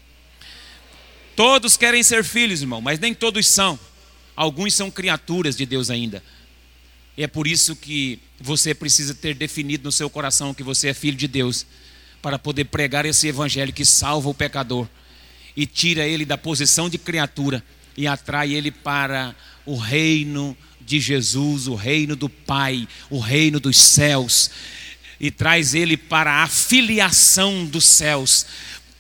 Todos 1.36 1.78
querem 1.78 2.02
ser 2.02 2.24
filhos, 2.24 2.62
irmão, 2.62 2.82
mas 2.82 2.98
nem 2.98 3.14
todos 3.14 3.48
são. 3.48 3.80
Alguns 4.40 4.74
são 4.74 4.90
criaturas 4.90 5.58
de 5.58 5.66
Deus 5.66 5.90
ainda. 5.90 6.24
E 7.18 7.24
é 7.24 7.28
por 7.28 7.46
isso 7.46 7.76
que 7.76 8.20
você 8.40 8.74
precisa 8.74 9.14
ter 9.14 9.36
definido 9.36 9.84
no 9.84 9.92
seu 9.92 10.10
coração 10.10 10.54
que 10.54 10.64
você 10.64 10.88
é 10.88 10.94
filho 10.94 11.18
de 11.18 11.28
Deus, 11.28 11.66
para 12.22 12.40
poder 12.40 12.64
pregar 12.64 13.06
esse 13.06 13.28
evangelho 13.28 13.74
que 13.74 13.84
salva 13.84 14.30
o 14.30 14.34
pecador 14.34 14.88
e 15.58 15.66
tira 15.66 16.08
ele 16.08 16.24
da 16.24 16.38
posição 16.38 16.90
de 16.90 16.98
criatura 16.98 17.62
e 17.98 18.08
atrai 18.08 18.54
ele 18.54 18.72
para 18.72 19.36
o 19.66 19.76
reino 19.76 20.56
de 20.80 21.02
Jesus, 21.02 21.68
o 21.68 21.76
reino 21.76 22.16
do 22.16 22.30
Pai, 22.30 22.88
o 23.10 23.20
reino 23.20 23.60
dos 23.60 23.78
céus, 23.78 24.52
e 25.20 25.30
traz 25.30 25.74
ele 25.76 25.98
para 25.98 26.44
a 26.44 26.48
filiação 26.48 27.66
dos 27.66 27.84
céus, 27.84 28.46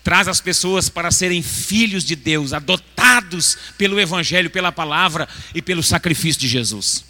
traz 0.03 0.27
as 0.27 0.41
pessoas 0.41 0.89
para 0.89 1.12
serem 1.12 1.41
filhos 1.41 2.03
de 2.03 2.15
Deus, 2.15 2.53
adotados 2.53 3.58
pelo 3.77 4.00
Evangelho, 4.00 4.50
pela 4.50 4.72
palavra 4.72 5.27
e 5.53 5.62
pelo 5.62 5.84
sacrifício 5.84 6.41
de 6.41 6.48
Jesus. 6.48 7.06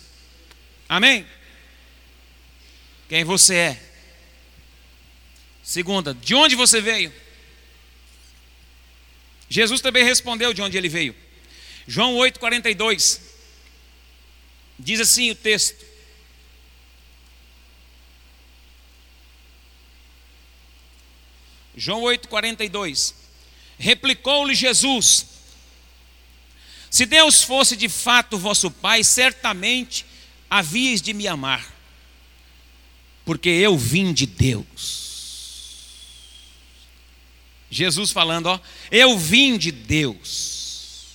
Amém? 0.88 1.26
Quem 3.08 3.24
você 3.24 3.56
é? 3.56 3.84
Segunda, 5.64 6.14
de 6.14 6.34
onde 6.34 6.56
você 6.56 6.82
veio? 6.82 7.14
Jesus 9.50 9.82
também 9.82 10.04
respondeu 10.04 10.54
de 10.54 10.62
onde 10.62 10.78
ele 10.78 10.90
veio. 10.90 11.16
João 11.88 12.16
8,42 12.16 13.20
diz 14.78 15.00
assim 15.00 15.32
o 15.32 15.36
texto: 15.36 15.86
João 21.80 22.02
8,42. 22.02 23.14
Replicou-lhe 23.78 24.54
Jesus: 24.54 25.26
Se 26.92 27.06
Deus 27.06 27.42
fosse 27.42 27.78
de 27.78 27.88
fato 27.88 28.38
vosso 28.38 28.70
Pai, 28.70 29.02
certamente 29.02 30.06
havíeis 30.50 31.02
de 31.02 31.14
me 31.14 31.26
amar, 31.26 31.74
porque 33.24 33.48
eu 33.48 33.78
vim 33.78 34.12
de 34.12 34.26
Deus. 34.26 35.08
Jesus 37.72 38.12
falando, 38.12 38.48
ó, 38.48 38.60
eu 38.92 39.18
vim 39.18 39.58
de 39.58 39.72
Deus. 39.72 41.06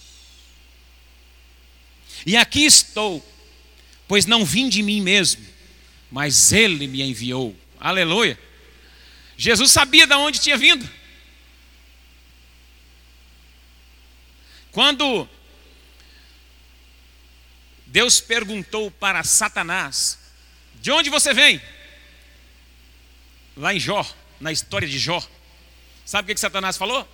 E 2.25 2.37
aqui 2.37 2.64
estou, 2.64 3.23
pois 4.09 4.25
não 4.25 4.44
vim 4.44 4.68
de 4.68 4.80
mim 4.83 5.02
mesmo, 5.02 5.44
mas 6.11 6.52
Ele 6.52 6.87
me 6.87 7.02
enviou. 7.02 7.54
Aleluia. 7.78 8.38
Jesus 9.36 9.70
sabia 9.70 10.06
de 10.06 10.14
onde 10.14 10.40
tinha 10.40 10.56
vindo. 10.56 10.88
Quando 14.70 15.28
Deus 17.86 18.20
perguntou 18.20 18.90
para 18.90 19.22
Satanás: 19.22 20.18
De 20.76 20.90
onde 20.90 21.10
você 21.10 21.32
vem? 21.32 21.60
Lá 23.56 23.74
em 23.74 23.80
Jó, 23.80 24.04
na 24.40 24.52
história 24.52 24.88
de 24.88 24.98
Jó. 24.98 25.22
Sabe 26.04 26.24
o 26.24 26.26
que, 26.26 26.34
que 26.34 26.40
Satanás 26.40 26.76
falou? 26.76 27.08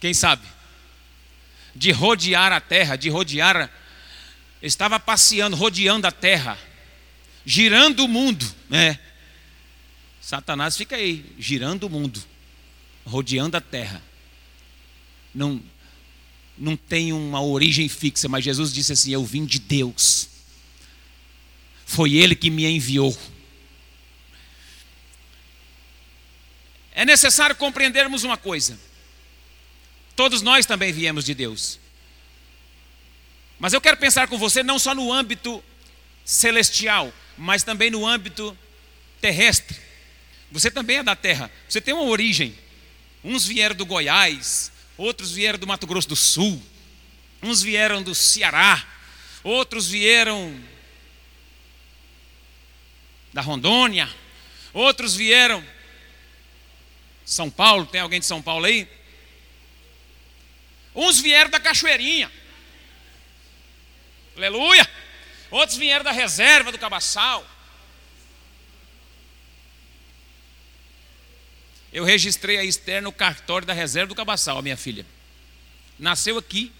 Quem 0.00 0.14
sabe? 0.14 0.46
de 1.74 1.92
rodear 1.92 2.52
a 2.52 2.60
terra, 2.60 2.96
de 2.96 3.08
rodear, 3.08 3.70
estava 4.62 4.98
passeando, 4.98 5.56
rodeando 5.56 6.06
a 6.06 6.12
terra, 6.12 6.58
girando 7.44 8.04
o 8.04 8.08
mundo, 8.08 8.46
né? 8.68 8.98
Satanás 10.20 10.76
fica 10.76 10.96
aí, 10.96 11.24
girando 11.38 11.84
o 11.84 11.90
mundo, 11.90 12.22
rodeando 13.04 13.56
a 13.56 13.60
terra. 13.60 14.02
Não, 15.34 15.62
não 16.56 16.76
tem 16.76 17.12
uma 17.12 17.42
origem 17.42 17.88
fixa, 17.88 18.28
mas 18.28 18.44
Jesus 18.44 18.72
disse 18.72 18.92
assim: 18.92 19.12
Eu 19.12 19.24
vim 19.24 19.44
de 19.44 19.58
Deus, 19.58 20.28
foi 21.86 22.14
Ele 22.14 22.34
que 22.34 22.50
me 22.50 22.64
enviou. 22.66 23.16
É 26.92 27.04
necessário 27.04 27.56
compreendermos 27.56 28.24
uma 28.24 28.36
coisa: 28.36 28.78
todos 30.14 30.42
nós 30.42 30.66
também 30.66 30.92
viemos 30.92 31.24
de 31.24 31.34
Deus. 31.34 31.80
Mas 33.58 33.72
eu 33.72 33.80
quero 33.80 33.96
pensar 33.96 34.28
com 34.28 34.38
você 34.38 34.62
não 34.62 34.78
só 34.78 34.94
no 34.94 35.12
âmbito 35.12 35.62
celestial, 36.24 37.12
mas 37.40 37.62
também 37.62 37.90
no 37.90 38.06
âmbito 38.06 38.56
terrestre. 39.18 39.74
Você 40.52 40.70
também 40.70 40.98
é 40.98 41.02
da 41.02 41.16
terra, 41.16 41.50
você 41.66 41.80
tem 41.80 41.94
uma 41.94 42.04
origem. 42.04 42.54
Uns 43.24 43.46
vieram 43.46 43.74
do 43.74 43.86
Goiás, 43.86 44.70
outros 44.96 45.32
vieram 45.32 45.58
do 45.58 45.66
Mato 45.66 45.86
Grosso 45.86 46.08
do 46.08 46.16
Sul, 46.16 46.62
uns 47.42 47.62
vieram 47.62 48.02
do 48.02 48.14
Ceará, 48.14 48.86
outros 49.42 49.88
vieram 49.88 50.54
da 53.32 53.40
Rondônia, 53.40 54.08
outros 54.74 55.16
vieram 55.16 55.64
são 57.24 57.48
Paulo, 57.50 57.86
tem 57.86 58.02
alguém 58.02 58.20
de 58.20 58.26
São 58.26 58.42
Paulo 58.42 58.66
aí? 58.66 58.86
Uns 60.94 61.20
vieram 61.20 61.48
da 61.48 61.60
Cachoeirinha. 61.60 62.30
Aleluia! 64.36 65.00
Outros 65.50 65.76
vieram 65.76 66.04
da 66.04 66.12
reserva 66.12 66.70
do 66.70 66.78
Cabaçal. 66.78 67.46
Eu 71.92 72.04
registrei 72.04 72.56
a 72.56 72.64
Esther 72.64 73.02
no 73.02 73.10
cartório 73.10 73.66
da 73.66 73.72
reserva 73.72 74.08
do 74.08 74.14
Cabaçal, 74.14 74.58
a 74.58 74.62
minha 74.62 74.76
filha. 74.76 75.04
Nasceu 75.98 76.38
aqui. 76.38 76.72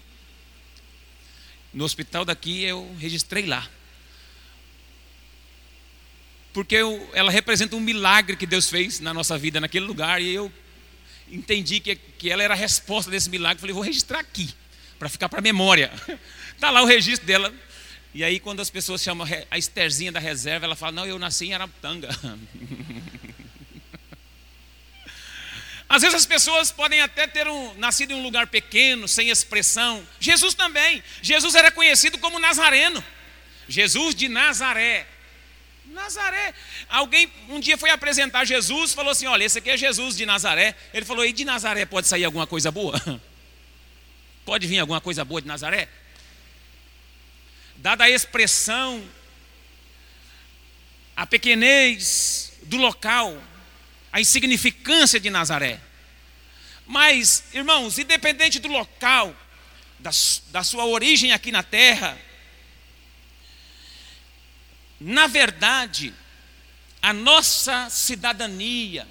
No 1.73 1.83
hospital 1.83 2.23
daqui 2.23 2.63
eu 2.63 2.95
registrei 2.97 3.45
lá. 3.45 3.67
Porque 6.53 6.75
eu, 6.75 7.09
ela 7.13 7.31
representa 7.31 7.75
um 7.75 7.79
milagre 7.79 8.35
que 8.35 8.45
Deus 8.45 8.69
fez 8.69 8.99
na 8.99 9.13
nossa 9.13 9.37
vida 9.37 9.59
naquele 9.59 9.85
lugar. 9.85 10.21
E 10.21 10.33
eu 10.33 10.51
entendi 11.29 11.79
que, 11.79 11.95
que 11.95 12.29
ela 12.29 12.43
era 12.43 12.53
a 12.53 12.57
resposta 12.57 13.11
desse 13.11 13.29
milagre. 13.29 13.59
Falei, 13.59 13.73
vou 13.73 13.83
registrar 13.83 14.19
aqui, 14.19 14.53
para 14.99 15.09
ficar 15.09 15.29
para 15.29 15.41
memória. 15.41 15.91
Está 16.53 16.69
lá 16.71 16.81
o 16.81 16.85
registro 16.85 17.25
dela. 17.25 17.53
E 18.13 18.23
aí, 18.23 18.39
quando 18.39 18.59
as 18.59 18.69
pessoas 18.69 19.01
chamam 19.01 19.25
a 19.49 19.57
Estherzinha 19.57 20.11
da 20.11 20.19
reserva, 20.19 20.65
ela 20.65 20.75
fala: 20.75 20.91
Não, 20.91 21.05
eu 21.05 21.17
nasci 21.17 21.45
em 21.45 21.53
Araputanga. 21.53 22.09
Às 25.87 26.01
vezes 26.03 26.15
as 26.15 26.25
pessoas 26.25 26.71
podem 26.71 27.01
até 27.01 27.27
ter 27.27 27.49
um, 27.49 27.73
nascido 27.73 28.11
em 28.11 28.15
um 28.15 28.23
lugar 28.23 28.47
pequeno, 28.47 29.09
sem 29.09 29.29
expressão. 29.29 30.07
Jesus 30.21 30.53
também. 30.53 31.03
Jesus 31.21 31.53
era 31.53 31.69
conhecido 31.69 32.17
como 32.17 32.39
Nazareno. 32.39 33.03
Jesus 33.67 34.15
de 34.15 34.29
Nazaré. 34.29 35.05
Nazaré. 35.85 36.53
Alguém 36.89 37.29
um 37.49 37.59
dia 37.59 37.77
foi 37.77 37.89
apresentar 37.89 38.45
Jesus, 38.45 38.93
falou 38.93 39.11
assim: 39.11 39.25
Olha, 39.25 39.43
esse 39.43 39.59
aqui 39.59 39.69
é 39.69 39.77
Jesus 39.77 40.15
de 40.15 40.25
Nazaré. 40.25 40.75
Ele 40.93 41.05
falou: 41.05 41.25
E 41.25 41.33
de 41.33 41.43
Nazaré 41.43 41.85
pode 41.85 42.07
sair 42.07 42.23
alguma 42.23 42.47
coisa 42.47 42.71
boa? 42.71 42.99
Pode 44.43 44.65
vir 44.65 44.79
alguma 44.79 44.99
coisa 44.99 45.23
boa 45.23 45.39
de 45.39 45.47
Nazaré? 45.47 45.87
Dada 47.81 48.03
a 48.03 48.09
expressão, 48.11 49.03
a 51.15 51.25
pequenez 51.25 52.53
do 52.61 52.77
local, 52.77 53.35
a 54.13 54.21
insignificância 54.21 55.19
de 55.19 55.31
Nazaré. 55.31 55.81
Mas, 56.85 57.43
irmãos, 57.51 57.97
independente 57.97 58.59
do 58.59 58.67
local, 58.67 59.35
da, 59.97 60.11
da 60.51 60.63
sua 60.63 60.85
origem 60.85 61.31
aqui 61.31 61.51
na 61.51 61.63
terra, 61.63 62.15
na 64.99 65.25
verdade, 65.25 66.13
a 67.01 67.11
nossa 67.11 67.89
cidadania 67.89 69.07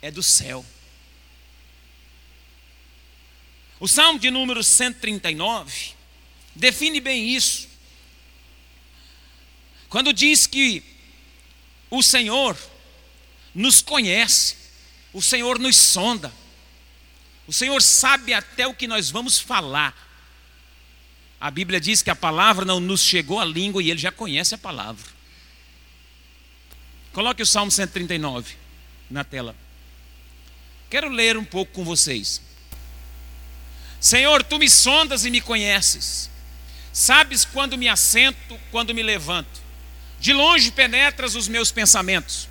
é 0.00 0.10
do 0.10 0.22
céu. 0.22 0.64
O 3.82 3.88
Salmo 3.88 4.16
de 4.16 4.30
número 4.30 4.62
139 4.62 5.94
define 6.54 7.00
bem 7.00 7.34
isso. 7.34 7.68
Quando 9.88 10.12
diz 10.12 10.46
que 10.46 10.84
o 11.90 12.00
Senhor 12.00 12.56
nos 13.52 13.82
conhece, 13.82 14.56
o 15.12 15.20
Senhor 15.20 15.58
nos 15.58 15.76
sonda, 15.76 16.32
o 17.44 17.52
Senhor 17.52 17.82
sabe 17.82 18.32
até 18.32 18.68
o 18.68 18.72
que 18.72 18.86
nós 18.86 19.10
vamos 19.10 19.40
falar. 19.40 19.92
A 21.40 21.50
Bíblia 21.50 21.80
diz 21.80 22.02
que 22.02 22.10
a 22.10 22.14
palavra 22.14 22.64
não 22.64 22.78
nos 22.78 23.02
chegou 23.02 23.40
à 23.40 23.44
língua 23.44 23.82
e 23.82 23.90
ele 23.90 23.98
já 23.98 24.12
conhece 24.12 24.54
a 24.54 24.58
palavra. 24.58 25.10
Coloque 27.12 27.42
o 27.42 27.46
Salmo 27.46 27.72
139 27.72 28.54
na 29.10 29.24
tela. 29.24 29.56
Quero 30.88 31.08
ler 31.08 31.36
um 31.36 31.44
pouco 31.44 31.72
com 31.72 31.84
vocês. 31.84 32.51
Senhor, 34.02 34.42
tu 34.42 34.58
me 34.58 34.68
sondas 34.68 35.24
e 35.24 35.30
me 35.30 35.40
conheces. 35.40 36.28
Sabes 36.92 37.44
quando 37.44 37.78
me 37.78 37.88
assento, 37.88 38.58
quando 38.72 38.92
me 38.92 39.00
levanto. 39.00 39.62
De 40.18 40.32
longe 40.32 40.72
penetras 40.72 41.36
os 41.36 41.46
meus 41.46 41.70
pensamentos. 41.70 42.48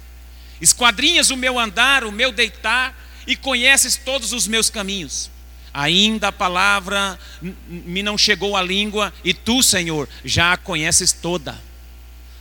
Esquadrinhas 0.62 1.30
o 1.30 1.36
meu 1.36 1.60
andar, 1.60 2.06
o 2.06 2.12
meu 2.12 2.32
deitar 2.32 2.98
e 3.28 3.36
conheces 3.36 3.98
todos 3.98 4.32
os 4.32 4.48
meus 4.48 4.70
caminhos. 4.70 5.30
Ainda 5.74 6.30
a 6.30 6.32
palavra 6.32 7.20
me 7.42 8.02
não 8.02 8.18
chegou 8.18 8.56
à 8.56 8.62
língua, 8.62 9.14
e 9.22 9.34
tu, 9.34 9.62
Senhor, 9.62 10.08
já 10.24 10.54
a 10.54 10.58
conheces 10.58 11.12
toda. 11.12 11.62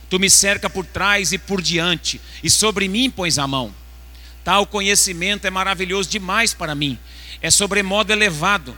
Tu 0.09 0.17
me 0.19 0.29
cerca 0.29 0.69
por 0.69 0.85
trás 0.85 1.33
e 1.33 1.37
por 1.37 1.61
diante, 1.61 2.21
e 2.41 2.49
sobre 2.49 2.87
mim 2.87 3.09
pões 3.09 3.37
a 3.37 3.45
mão. 3.45 3.75
Tal 4.41 4.65
conhecimento 4.65 5.45
é 5.45 5.49
maravilhoso 5.49 6.09
demais 6.09 6.53
para 6.53 6.73
mim, 6.73 6.97
é 7.41 7.51
sobremodo 7.51 8.13
elevado, 8.13 8.77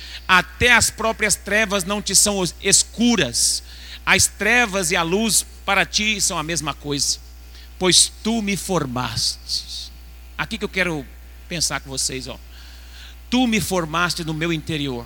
Até 0.33 0.71
as 0.71 0.89
próprias 0.89 1.35
trevas 1.35 1.83
não 1.83 2.01
te 2.01 2.15
são 2.15 2.41
escuras. 2.61 3.61
As 4.05 4.27
trevas 4.27 4.89
e 4.89 4.95
a 4.95 5.03
luz 5.03 5.45
para 5.65 5.85
ti 5.85 6.21
são 6.21 6.37
a 6.37 6.43
mesma 6.43 6.73
coisa, 6.73 7.19
pois 7.77 8.09
tu 8.23 8.41
me 8.41 8.55
formaste. 8.55 9.91
Aqui 10.37 10.57
que 10.57 10.63
eu 10.63 10.69
quero 10.69 11.05
pensar 11.49 11.81
com 11.81 11.89
vocês, 11.89 12.29
ó. 12.29 12.39
Tu 13.29 13.45
me 13.45 13.59
formaste 13.59 14.23
no 14.23 14.33
meu 14.33 14.53
interior. 14.53 15.05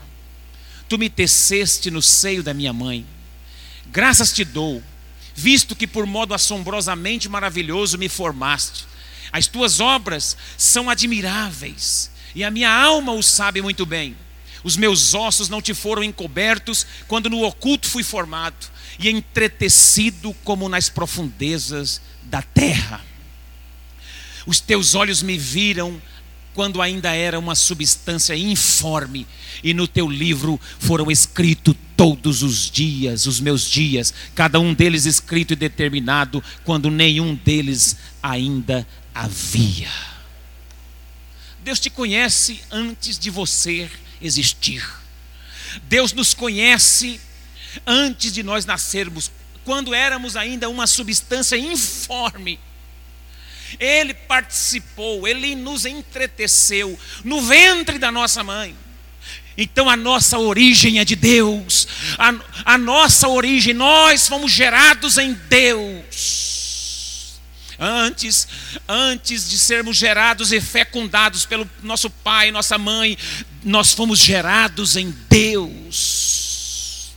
Tu 0.88 0.96
me 1.00 1.10
teceste 1.10 1.90
no 1.90 2.04
seio 2.04 2.44
da 2.44 2.54
minha 2.54 2.72
mãe. 2.72 3.04
Graças 3.88 4.32
te 4.32 4.46
dou, 4.46 4.84
visto 5.34 5.76
que 5.76 5.88
por 5.88 6.06
modo 6.06 6.36
assombrosamente 6.36 7.28
maravilhoso 7.28 7.98
me 7.98 8.10
formaste. 8.10 8.86
As 9.32 9.48
tuas 9.48 9.80
obras 9.80 10.38
são 10.56 10.88
admiráveis, 10.88 12.12
e 12.36 12.44
a 12.44 12.52
minha 12.52 12.70
alma 12.72 13.12
o 13.12 13.24
sabe 13.24 13.60
muito 13.60 13.88
bem. 13.88 14.16
Os 14.66 14.76
meus 14.76 15.14
ossos 15.14 15.48
não 15.48 15.62
te 15.62 15.76
foram 15.76 16.04
encobertos 16.04 16.88
quando 17.08 17.30
no 17.30 17.44
oculto 17.44 17.88
fui 17.88 18.02
formado 18.02 18.66
e 18.98 19.08
entretecido 19.08 20.34
como 20.44 20.68
nas 20.68 20.90
profundezas 20.90 22.02
da 22.24 22.42
terra. 22.42 23.06
Os 24.44 24.60
teus 24.60 24.96
olhos 24.96 25.22
me 25.22 25.38
viram 25.38 26.02
quando 26.56 26.82
ainda 26.82 27.14
era 27.14 27.38
uma 27.38 27.54
substância 27.54 28.36
informe, 28.36 29.28
e 29.64 29.72
no 29.72 29.88
teu 29.88 30.10
livro 30.10 30.60
foram 30.80 31.12
escritos 31.12 31.76
todos 31.96 32.42
os 32.42 32.72
dias, 32.72 33.28
os 33.28 33.40
meus 33.40 33.70
dias, 33.70 34.16
cada 34.34 34.60
um 34.60 34.74
deles 34.74 35.06
escrito 35.06 35.54
e 35.54 35.56
determinado, 35.56 36.44
quando 36.64 36.90
nenhum 36.90 37.36
deles 37.36 37.98
ainda 38.24 38.88
havia. 39.14 39.92
Deus 41.64 41.80
te 41.80 41.92
conhece 41.92 42.62
antes 42.72 43.20
de 43.20 43.30
você 43.30 43.92
existir. 44.22 44.88
Deus 45.84 46.14
nos 46.14 46.34
conhece 46.34 47.20
antes 47.86 48.32
de 48.34 48.44
nós 48.44 48.66
nascermos, 48.66 49.32
quando 49.64 49.94
éramos 49.94 50.38
ainda 50.38 50.70
uma 50.70 50.88
substância 50.88 51.58
informe. 51.58 52.60
Ele 53.80 54.14
participou, 54.14 55.28
ele 55.28 55.56
nos 55.56 55.86
entreteceu 55.86 56.98
no 57.24 57.42
ventre 57.42 57.98
da 57.98 58.12
nossa 58.12 58.44
mãe. 58.44 58.76
Então 59.58 59.90
a 59.90 59.96
nossa 59.96 60.38
origem 60.38 61.00
é 61.00 61.06
de 61.06 61.16
Deus, 61.16 61.88
a, 62.18 62.74
a 62.74 62.78
nossa 62.78 63.28
origem, 63.30 63.74
nós 63.74 64.28
fomos 64.28 64.52
gerados 64.52 65.18
em 65.18 65.34
Deus. 65.34 66.54
Antes, 67.78 68.48
antes 68.88 69.50
de 69.50 69.58
sermos 69.58 69.98
gerados 69.98 70.52
e 70.54 70.62
fecundados 70.62 71.46
pelo 71.46 71.70
nosso 71.84 72.10
pai, 72.10 72.52
nossa 72.52 72.78
mãe, 72.78 73.18
nós 73.66 73.94
fomos 73.94 74.20
gerados 74.20 74.96
em 74.96 75.10
Deus. 75.28 77.12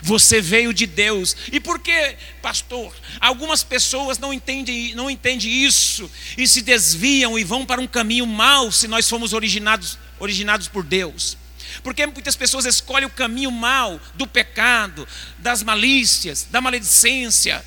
Você 0.00 0.40
veio 0.40 0.72
de 0.72 0.86
Deus. 0.86 1.36
E 1.50 1.58
por 1.58 1.80
que, 1.80 2.16
pastor? 2.40 2.94
Algumas 3.20 3.64
pessoas 3.64 4.16
não 4.16 4.32
entendem, 4.32 4.94
não 4.94 5.10
entendem 5.10 5.50
isso 5.64 6.08
e 6.36 6.46
se 6.46 6.62
desviam 6.62 7.36
e 7.36 7.42
vão 7.42 7.66
para 7.66 7.80
um 7.80 7.86
caminho 7.86 8.26
mau 8.26 8.70
se 8.70 8.86
nós 8.86 9.08
fomos 9.08 9.32
originados, 9.32 9.98
originados 10.20 10.68
por 10.68 10.84
Deus. 10.84 11.36
Porque 11.82 12.06
muitas 12.06 12.36
pessoas 12.36 12.64
escolhem 12.64 13.06
o 13.06 13.10
caminho 13.10 13.50
mau 13.50 14.00
do 14.14 14.26
pecado, 14.26 15.06
das 15.38 15.64
malícias, 15.64 16.46
da 16.50 16.60
maledicência, 16.60 17.64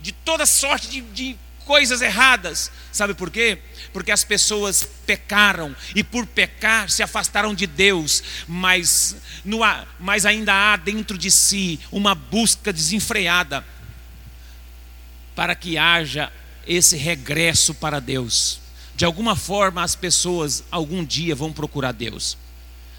de 0.00 0.12
toda 0.12 0.46
sorte 0.46 0.88
de, 0.88 1.00
de 1.00 1.36
coisas 1.64 2.00
erradas. 2.02 2.70
Sabe 2.92 3.14
por 3.14 3.30
quê? 3.30 3.58
Porque 3.92 4.12
as 4.12 4.22
pessoas 4.24 4.88
pecaram 5.04 5.74
e 5.94 6.04
por 6.04 6.26
pecar 6.26 6.88
se 6.90 7.02
afastaram 7.02 7.54
de 7.54 7.66
Deus, 7.66 8.22
mas, 8.46 9.16
no, 9.44 9.60
mas 9.98 10.24
ainda 10.24 10.54
há 10.54 10.76
dentro 10.76 11.18
de 11.18 11.30
si 11.30 11.80
uma 11.90 12.14
busca 12.14 12.72
desenfreada 12.72 13.64
para 15.34 15.54
que 15.54 15.76
haja 15.76 16.32
esse 16.66 16.96
regresso 16.96 17.74
para 17.74 18.00
Deus. 18.00 18.60
De 18.94 19.04
alguma 19.04 19.34
forma 19.34 19.82
as 19.82 19.96
pessoas 19.96 20.62
algum 20.70 21.04
dia 21.04 21.34
vão 21.34 21.52
procurar 21.52 21.92
Deus. 21.92 22.36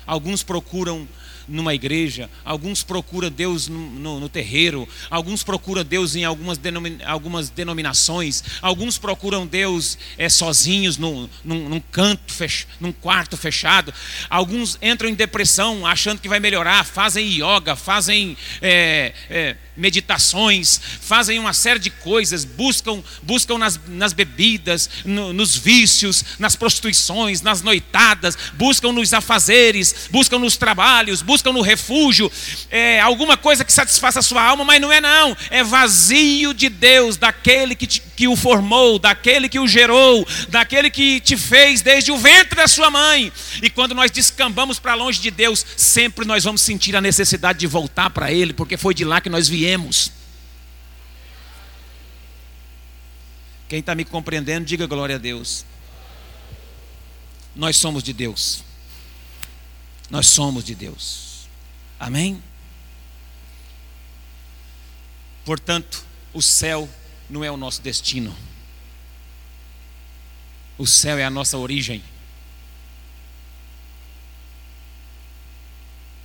Alguns 0.05 0.43
procuram 0.43 1.07
numa 1.47 1.73
igreja, 1.73 2.29
alguns 2.43 2.83
procuram 2.83 3.29
Deus 3.29 3.67
no, 3.67 3.77
no, 3.77 4.19
no 4.19 4.29
terreiro, 4.29 4.87
alguns 5.09 5.43
procuram 5.43 5.83
Deus 5.83 6.15
em 6.15 6.23
algumas, 6.23 6.57
denomin, 6.57 6.99
algumas 7.05 7.49
denominações, 7.49 8.43
alguns 8.61 8.97
procuram 8.97 9.45
Deus 9.45 9.97
é, 10.17 10.29
sozinhos 10.29 10.97
num, 10.97 11.29
num, 11.43 11.69
num 11.69 11.79
canto, 11.79 12.33
fech, 12.33 12.67
num 12.79 12.91
quarto 12.91 13.37
fechado, 13.37 13.93
alguns 14.29 14.77
entram 14.81 15.09
em 15.09 15.13
depressão 15.13 15.85
achando 15.85 16.19
que 16.19 16.29
vai 16.29 16.39
melhorar, 16.39 16.85
fazem 16.85 17.27
yoga, 17.27 17.75
fazem 17.75 18.37
é, 18.61 19.13
é, 19.29 19.55
meditações, 19.75 20.79
fazem 21.01 21.39
uma 21.39 21.53
série 21.53 21.79
de 21.79 21.89
coisas, 21.89 22.43
buscam, 22.43 23.01
buscam 23.23 23.57
nas, 23.57 23.79
nas 23.87 24.13
bebidas, 24.13 24.89
no, 25.05 25.31
nos 25.31 25.55
vícios, 25.55 26.23
nas 26.37 26.55
prostituições, 26.55 27.41
nas 27.41 27.61
noitadas, 27.61 28.37
buscam 28.53 28.91
nos 28.91 29.13
afazeres, 29.13 30.09
buscam 30.11 30.39
nos 30.39 30.57
trabalhos, 30.57 31.21
buscam 31.21 31.53
no 31.53 31.61
refúgio, 31.61 32.31
é, 32.69 32.99
alguma 32.99 33.37
coisa 33.37 33.63
que 33.63 33.71
satisfaça 33.71 34.19
a 34.19 34.23
sua 34.23 34.43
alma, 34.43 34.65
mas 34.65 34.81
não 34.81 34.91
é 34.91 34.99
não, 34.99 35.35
é 35.49 35.63
vazio 35.63 36.53
de 36.53 36.67
Deus, 36.67 37.15
daquele 37.15 37.75
que, 37.75 37.87
te, 37.87 38.01
que 38.15 38.27
o 38.27 38.35
formou, 38.35 38.99
daquele 38.99 39.47
que 39.47 39.59
o 39.59 39.67
gerou, 39.67 40.27
daquele 40.49 40.89
que 40.89 41.19
te 41.21 41.37
fez 41.37 41.81
desde 41.81 42.11
o 42.11 42.17
ventre 42.17 42.55
da 42.55 42.67
sua 42.67 42.89
mãe. 42.91 43.31
E 43.61 43.69
quando 43.69 43.95
nós 43.95 44.11
descambamos 44.11 44.79
para 44.79 44.95
longe 44.95 45.19
de 45.19 45.31
Deus, 45.31 45.65
sempre 45.77 46.25
nós 46.25 46.43
vamos 46.43 46.61
sentir 46.61 46.95
a 46.95 47.01
necessidade 47.01 47.59
de 47.59 47.67
voltar 47.67 48.09
para 48.09 48.31
Ele, 48.31 48.53
porque 48.53 48.75
foi 48.75 48.93
de 48.93 49.05
lá 49.05 49.21
que 49.21 49.29
nós 49.29 49.47
viemos 49.47 49.60
viemos. 49.61 50.11
Quem 53.69 53.79
está 53.79 53.93
me 53.93 54.03
compreendendo, 54.03 54.65
diga 54.65 54.87
glória 54.87 55.17
a 55.17 55.19
Deus. 55.19 55.63
Nós 57.55 57.77
somos 57.77 58.01
de 58.01 58.11
Deus. 58.11 58.63
Nós 60.09 60.25
somos 60.25 60.63
de 60.63 60.73
Deus. 60.73 61.47
Amém? 61.99 62.41
Portanto, 65.45 66.03
o 66.33 66.41
céu 66.41 66.89
não 67.29 67.43
é 67.43 67.51
o 67.51 67.57
nosso 67.57 67.83
destino. 67.83 68.35
O 70.75 70.87
céu 70.87 71.19
é 71.19 71.23
a 71.23 71.29
nossa 71.29 71.55
origem. 71.55 72.03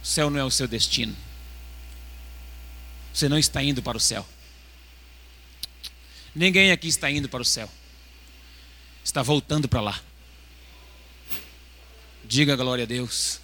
O 0.02 0.06
céu 0.06 0.30
não 0.30 0.40
é 0.40 0.44
o 0.44 0.50
seu 0.50 0.66
destino. 0.66 1.25
Você 3.16 3.30
não 3.30 3.38
está 3.38 3.62
indo 3.62 3.82
para 3.82 3.96
o 3.96 4.00
céu. 4.00 4.28
Ninguém 6.34 6.70
aqui 6.70 6.86
está 6.86 7.10
indo 7.10 7.30
para 7.30 7.40
o 7.40 7.44
céu. 7.46 7.66
Está 9.02 9.22
voltando 9.22 9.66
para 9.66 9.80
lá. 9.80 9.98
Diga 12.22 12.54
glória 12.56 12.84
a 12.84 12.86
Deus. 12.86 13.40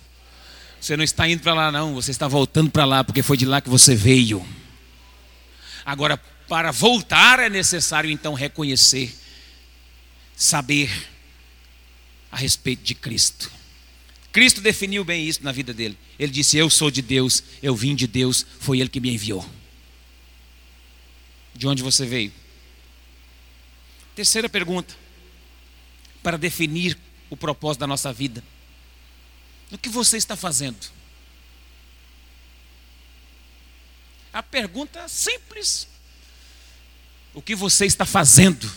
Você 0.79 0.95
não 0.95 1.03
está 1.03 1.27
indo 1.27 1.41
para 1.41 1.55
lá, 1.55 1.73
não. 1.73 1.95
Você 1.95 2.11
está 2.11 2.29
voltando 2.29 2.71
para 2.71 2.85
lá, 2.85 3.03
porque 3.03 3.23
foi 3.23 3.39
de 3.39 3.47
lá 3.47 3.63
que 3.63 3.71
você 3.71 3.95
veio. 3.95 4.47
Agora, 5.87 6.19
para 6.47 6.71
voltar 6.71 7.41
é 7.41 7.49
necessário 7.49 8.11
então 8.11 8.35
reconhecer, 8.35 9.11
saber 10.37 10.91
a 12.31 12.37
respeito 12.37 12.83
de 12.83 12.95
Cristo. 12.95 13.51
Cristo 14.33 14.61
definiu 14.61 15.03
bem 15.03 15.27
isso 15.27 15.43
na 15.43 15.51
vida 15.51 15.73
dele. 15.73 15.97
Ele 16.19 16.31
disse: 16.31 16.59
Eu 16.59 16.69
sou 16.69 16.91
de 16.91 17.01
Deus, 17.01 17.43
eu 17.63 17.75
vim 17.75 17.95
de 17.95 18.07
Deus, 18.07 18.45
foi 18.61 18.79
Ele 18.79 18.91
que 18.91 19.01
me 19.01 19.15
enviou 19.15 19.49
de 21.55 21.67
onde 21.67 21.83
você 21.83 22.07
veio. 22.07 22.33
Terceira 24.15 24.49
pergunta, 24.49 24.95
para 26.23 26.37
definir 26.37 26.99
o 27.31 27.37
propósito 27.37 27.81
da 27.81 27.87
nossa 27.87 28.13
vida: 28.13 28.43
o 29.71 29.79
que 29.79 29.89
você 29.89 30.17
está 30.17 30.37
fazendo? 30.37 30.91
A 34.33 34.43
pergunta 34.43 35.07
simples: 35.09 35.89
o 37.35 37.43
que 37.43 37.55
você 37.55 37.87
está 37.87 38.05
fazendo? 38.05 38.71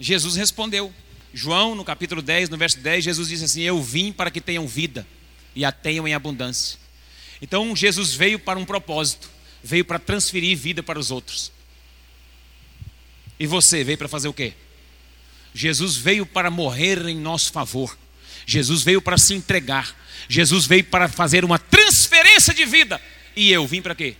Jesus 0.00 0.36
respondeu. 0.36 0.94
João, 1.34 1.74
no 1.74 1.84
capítulo 1.84 2.22
10, 2.22 2.48
no 2.48 2.56
verso 2.56 2.78
10, 2.78 3.04
Jesus 3.04 3.28
disse 3.28 3.44
assim: 3.44 3.62
Eu 3.62 3.82
vim 3.82 4.12
para 4.12 4.30
que 4.30 4.40
tenham 4.40 4.66
vida 4.66 5.06
e 5.54 5.64
a 5.64 5.72
tenham 5.72 6.06
em 6.06 6.14
abundância. 6.14 6.78
Então 7.40 7.74
Jesus 7.74 8.14
veio 8.14 8.38
para 8.38 8.58
um 8.58 8.64
propósito, 8.64 9.30
veio 9.62 9.84
para 9.84 9.98
transferir 9.98 10.56
vida 10.56 10.82
para 10.82 10.98
os 10.98 11.10
outros. 11.10 11.52
E 13.38 13.46
você 13.46 13.84
veio 13.84 13.98
para 13.98 14.08
fazer 14.08 14.28
o 14.28 14.32
quê? 14.32 14.54
Jesus 15.54 15.96
veio 15.96 16.26
para 16.26 16.50
morrer 16.50 17.06
em 17.06 17.16
nosso 17.16 17.52
favor. 17.52 17.96
Jesus 18.46 18.82
veio 18.82 19.00
para 19.00 19.18
se 19.18 19.34
entregar. 19.34 19.94
Jesus 20.28 20.66
veio 20.66 20.84
para 20.84 21.08
fazer 21.08 21.44
uma 21.44 21.58
transferência 21.58 22.52
de 22.52 22.64
vida. 22.64 23.00
E 23.36 23.52
eu 23.52 23.66
vim 23.66 23.80
para 23.80 23.94
quê? 23.94 24.16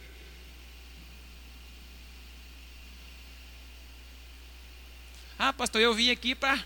Ah, 5.38 5.52
pastor, 5.52 5.80
eu 5.80 5.94
vim 5.94 6.10
aqui 6.10 6.34
para 6.34 6.64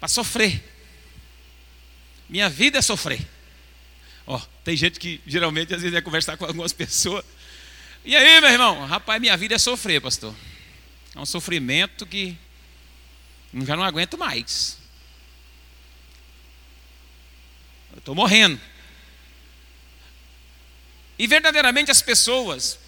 para 0.00 0.08
sofrer. 0.08 0.71
Minha 2.32 2.48
vida 2.48 2.78
é 2.78 2.82
sofrer. 2.82 3.20
Ó, 4.26 4.38
tem 4.64 4.74
gente 4.74 4.98
que 4.98 5.20
geralmente 5.26 5.74
às 5.74 5.82
vezes 5.82 5.92
vai 5.92 6.00
conversar 6.00 6.34
com 6.38 6.46
algumas 6.46 6.72
pessoas. 6.72 7.22
E 8.06 8.16
aí, 8.16 8.40
meu 8.40 8.48
irmão? 8.48 8.86
Rapaz, 8.86 9.20
minha 9.20 9.36
vida 9.36 9.54
é 9.54 9.58
sofrer, 9.58 10.00
pastor. 10.00 10.34
É 11.14 11.20
um 11.20 11.26
sofrimento 11.26 12.06
que 12.06 12.34
já 13.66 13.76
não 13.76 13.84
aguento 13.84 14.16
mais. 14.16 14.78
Eu 17.92 17.98
estou 17.98 18.14
morrendo. 18.14 18.58
E 21.18 21.26
verdadeiramente 21.26 21.90
as 21.90 22.00
pessoas, 22.00 22.78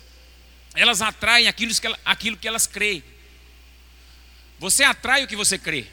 elas 0.74 1.02
atraem 1.02 1.48
aquilo 1.48 1.74
que, 1.74 1.96
aquilo 2.02 2.36
que 2.38 2.48
elas 2.48 2.66
creem. 2.66 3.04
Você 4.58 4.82
atrai 4.84 5.22
o 5.22 5.28
que 5.28 5.36
você 5.36 5.58
crê. 5.58 5.86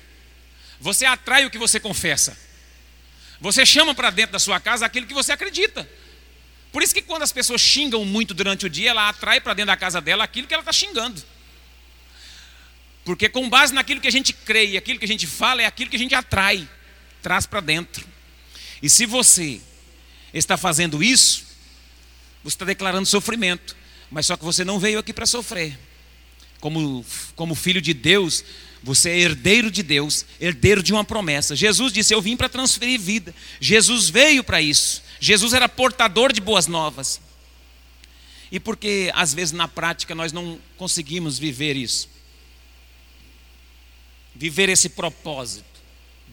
Você 0.79 1.05
atrai 1.05 1.45
o 1.45 1.51
que 1.51 1.57
você 1.57 1.81
confessa. 1.81 2.49
Você 3.41 3.65
chama 3.65 3.95
para 3.95 4.11
dentro 4.11 4.33
da 4.33 4.39
sua 4.39 4.59
casa 4.59 4.85
aquilo 4.85 5.07
que 5.07 5.13
você 5.13 5.31
acredita. 5.31 5.89
Por 6.71 6.83
isso 6.83 6.93
que 6.93 7.01
quando 7.01 7.23
as 7.23 7.31
pessoas 7.31 7.59
xingam 7.59 8.05
muito 8.05 8.33
durante 8.33 8.67
o 8.67 8.69
dia, 8.69 8.91
ela 8.91 9.09
atrai 9.09 9.41
para 9.41 9.55
dentro 9.55 9.67
da 9.67 9.77
casa 9.77 9.99
dela 9.99 10.23
aquilo 10.23 10.47
que 10.47 10.53
ela 10.53 10.61
está 10.61 10.71
xingando. 10.71 11.21
Porque 13.03 13.27
com 13.27 13.49
base 13.49 13.73
naquilo 13.73 13.99
que 13.99 14.07
a 14.07 14.11
gente 14.11 14.31
crê 14.31 14.67
e 14.67 14.77
aquilo 14.77 14.99
que 14.99 15.05
a 15.05 15.07
gente 15.07 15.25
fala, 15.25 15.63
é 15.63 15.65
aquilo 15.65 15.89
que 15.89 15.95
a 15.95 15.99
gente 15.99 16.13
atrai, 16.13 16.69
traz 17.21 17.47
para 17.47 17.59
dentro. 17.59 18.07
E 18.81 18.87
se 18.87 19.07
você 19.07 19.59
está 20.31 20.55
fazendo 20.55 21.03
isso, 21.03 21.43
você 22.43 22.53
está 22.53 22.63
declarando 22.63 23.07
sofrimento. 23.07 23.75
Mas 24.11 24.27
só 24.27 24.37
que 24.37 24.45
você 24.45 24.63
não 24.63 24.79
veio 24.79 24.99
aqui 24.99 25.11
para 25.11 25.25
sofrer. 25.25 25.77
como, 26.59 27.03
como 27.35 27.55
filho 27.55 27.81
de 27.81 27.93
Deus, 27.93 28.45
você 28.83 29.09
é 29.09 29.19
herdeiro 29.19 29.69
de 29.69 29.83
Deus, 29.83 30.25
herdeiro 30.39 30.81
de 30.81 30.91
uma 30.91 31.03
promessa. 31.03 31.55
Jesus 31.55 31.93
disse: 31.93 32.13
Eu 32.13 32.21
vim 32.21 32.35
para 32.35 32.49
transferir 32.49 32.99
vida. 32.99 33.33
Jesus 33.59 34.09
veio 34.09 34.43
para 34.43 34.61
isso. 34.61 35.03
Jesus 35.19 35.53
era 35.53 35.69
portador 35.69 36.33
de 36.33 36.41
boas 36.41 36.65
novas. 36.65 37.21
E 38.51 38.59
porque 38.59 39.11
às 39.13 39.33
vezes 39.33 39.51
na 39.51 39.67
prática 39.67 40.15
nós 40.15 40.33
não 40.33 40.59
conseguimos 40.77 41.39
viver 41.39 41.77
isso, 41.77 42.09
viver 44.35 44.67
esse 44.67 44.89
propósito 44.89 45.71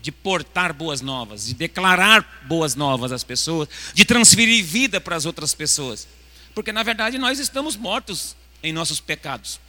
de 0.00 0.10
portar 0.10 0.72
boas 0.72 1.00
novas, 1.00 1.46
de 1.46 1.54
declarar 1.54 2.44
boas 2.48 2.74
novas 2.74 3.12
às 3.12 3.22
pessoas, 3.22 3.68
de 3.94 4.04
transferir 4.04 4.64
vida 4.64 5.00
para 5.00 5.16
as 5.16 5.26
outras 5.26 5.54
pessoas. 5.54 6.08
Porque 6.54 6.72
na 6.72 6.82
verdade 6.82 7.18
nós 7.18 7.38
estamos 7.38 7.76
mortos 7.76 8.34
em 8.62 8.72
nossos 8.72 9.00
pecados. 9.00 9.60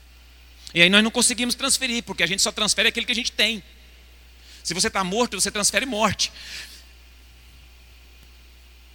E 0.74 0.82
aí 0.82 0.90
nós 0.90 1.04
não 1.04 1.12
conseguimos 1.12 1.56
transferir, 1.56 2.04
porque 2.04 2.24
a 2.24 2.28
gente 2.28 2.42
só 2.42 2.52
transfere 2.52 2.90
aquilo 2.90 3.06
que 3.06 3.12
a 3.12 3.16
gente 3.16 3.32
tem. 3.32 3.64
Se 4.64 4.74
você 4.74 4.88
está 4.88 5.04
morto, 5.04 5.40
você 5.40 5.50
transfere 5.50 5.86
morte. 5.86 6.32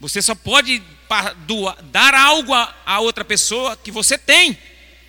Você 0.01 0.21
só 0.21 0.35
pode 0.35 0.83
dar 1.91 2.15
algo 2.15 2.53
a 2.55 3.01
outra 3.01 3.25
pessoa 3.25 3.77
que 3.77 3.91
você 3.91 4.19
tem. 4.19 4.59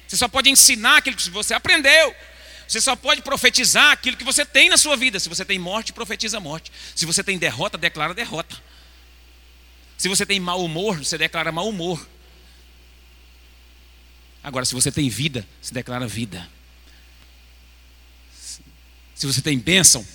Você 0.08 0.18
só 0.18 0.28
pode 0.28 0.50
ensinar 0.50 0.98
aquilo 0.98 1.16
que 1.16 1.30
você 1.30 1.54
aprendeu. 1.54 2.16
Você 2.68 2.82
só 2.82 2.96
pode 2.96 3.22
profetizar 3.22 3.92
aquilo 3.92 4.18
que 4.18 4.24
você 4.24 4.46
tem 4.46 4.70
na 4.70 4.78
sua 4.78 4.96
vida. 4.96 5.20
Se 5.20 5.30
você 5.30 5.46
tem 5.46 5.60
morte, 5.60 5.94
profetiza 5.94 6.40
morte. 6.40 6.72
Se 6.96 7.06
você 7.06 7.24
tem 7.24 7.38
derrota, 7.38 7.78
declara 7.78 8.14
derrota. 8.14 8.56
Se 9.98 10.10
você 10.10 10.26
tem 10.26 10.40
mau 10.40 10.64
humor, 10.64 10.98
você 10.98 11.18
declara 11.18 11.52
mau 11.52 11.70
humor. 11.70 12.08
Agora, 14.46 14.64
se 14.64 14.76
você 14.76 14.92
tem 14.92 15.10
vida, 15.10 15.44
se 15.60 15.74
declara 15.74 16.08
vida. 16.08 16.48
Se 19.16 19.26
você 19.26 19.42
tem 19.42 19.58
bênção, 19.58 20.06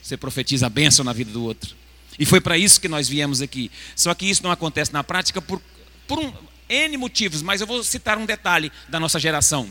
você 0.00 0.16
profetiza 0.16 0.66
a 0.66 0.70
bênção 0.70 1.04
na 1.04 1.12
vida 1.12 1.32
do 1.32 1.42
outro. 1.42 1.74
E 2.16 2.24
foi 2.24 2.40
para 2.40 2.56
isso 2.56 2.80
que 2.80 2.86
nós 2.86 3.08
viemos 3.08 3.42
aqui. 3.42 3.68
Só 3.96 4.14
que 4.14 4.30
isso 4.30 4.44
não 4.44 4.52
acontece 4.52 4.92
na 4.92 5.02
prática 5.02 5.42
por, 5.42 5.60
por 6.06 6.20
um, 6.20 6.32
N 6.68 6.96
motivos, 6.98 7.42
mas 7.42 7.60
eu 7.60 7.66
vou 7.66 7.82
citar 7.82 8.16
um 8.16 8.24
detalhe 8.24 8.70
da 8.88 9.00
nossa 9.00 9.18
geração. 9.18 9.68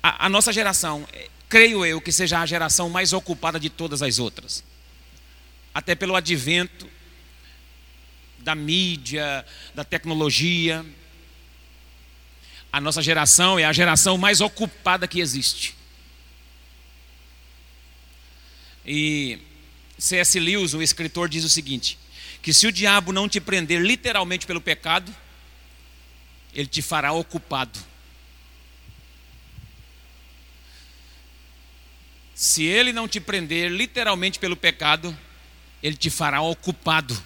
A, 0.00 0.26
a 0.26 0.28
nossa 0.28 0.52
geração, 0.52 1.04
é, 1.12 1.28
creio 1.48 1.84
eu, 1.84 2.00
que 2.00 2.12
seja 2.12 2.38
a 2.38 2.46
geração 2.46 2.88
mais 2.88 3.12
ocupada 3.12 3.58
de 3.58 3.68
todas 3.68 4.02
as 4.02 4.20
outras. 4.20 4.62
Até 5.74 5.96
pelo 5.96 6.14
advento 6.14 6.88
da 8.38 8.54
mídia, 8.54 9.44
da 9.74 9.82
tecnologia. 9.82 10.86
A 12.72 12.80
nossa 12.80 13.02
geração 13.02 13.58
é 13.58 13.64
a 13.64 13.72
geração 13.72 14.18
mais 14.18 14.40
ocupada 14.40 15.08
que 15.08 15.20
existe. 15.20 15.74
E 18.86 19.38
C.S. 19.98 20.38
Lewis, 20.38 20.74
o 20.74 20.82
escritor, 20.82 21.28
diz 21.28 21.44
o 21.44 21.48
seguinte: 21.48 21.98
que 22.40 22.52
se 22.52 22.66
o 22.66 22.72
diabo 22.72 23.12
não 23.12 23.28
te 23.28 23.40
prender 23.40 23.80
literalmente 23.80 24.46
pelo 24.46 24.60
pecado, 24.60 25.14
ele 26.54 26.66
te 26.66 26.80
fará 26.80 27.12
ocupado. 27.12 27.78
Se 32.34 32.62
ele 32.64 32.92
não 32.92 33.08
te 33.08 33.20
prender 33.20 33.70
literalmente 33.70 34.38
pelo 34.38 34.56
pecado, 34.56 35.16
ele 35.82 35.96
te 35.96 36.08
fará 36.08 36.40
ocupado. 36.40 37.20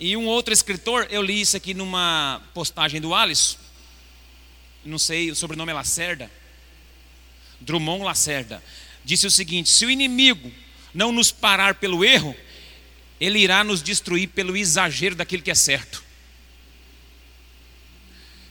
E 0.00 0.16
um 0.16 0.26
outro 0.26 0.52
escritor, 0.52 1.06
eu 1.10 1.22
li 1.22 1.40
isso 1.40 1.56
aqui 1.56 1.74
numa 1.74 2.40
postagem 2.54 3.00
do 3.00 3.14
Alisson, 3.14 3.58
não 4.84 4.98
sei, 4.98 5.30
o 5.30 5.36
sobrenome 5.36 5.72
é 5.72 5.74
Lacerda, 5.74 6.30
Drummond 7.60 8.04
Lacerda, 8.04 8.62
disse 9.04 9.26
o 9.26 9.30
seguinte: 9.30 9.70
se 9.70 9.84
o 9.84 9.90
inimigo 9.90 10.52
não 10.94 11.10
nos 11.10 11.32
parar 11.32 11.74
pelo 11.74 12.04
erro, 12.04 12.34
ele 13.20 13.40
irá 13.40 13.64
nos 13.64 13.82
destruir 13.82 14.28
pelo 14.28 14.56
exagero 14.56 15.14
daquilo 15.14 15.42
que 15.42 15.50
é 15.50 15.54
certo. 15.54 16.02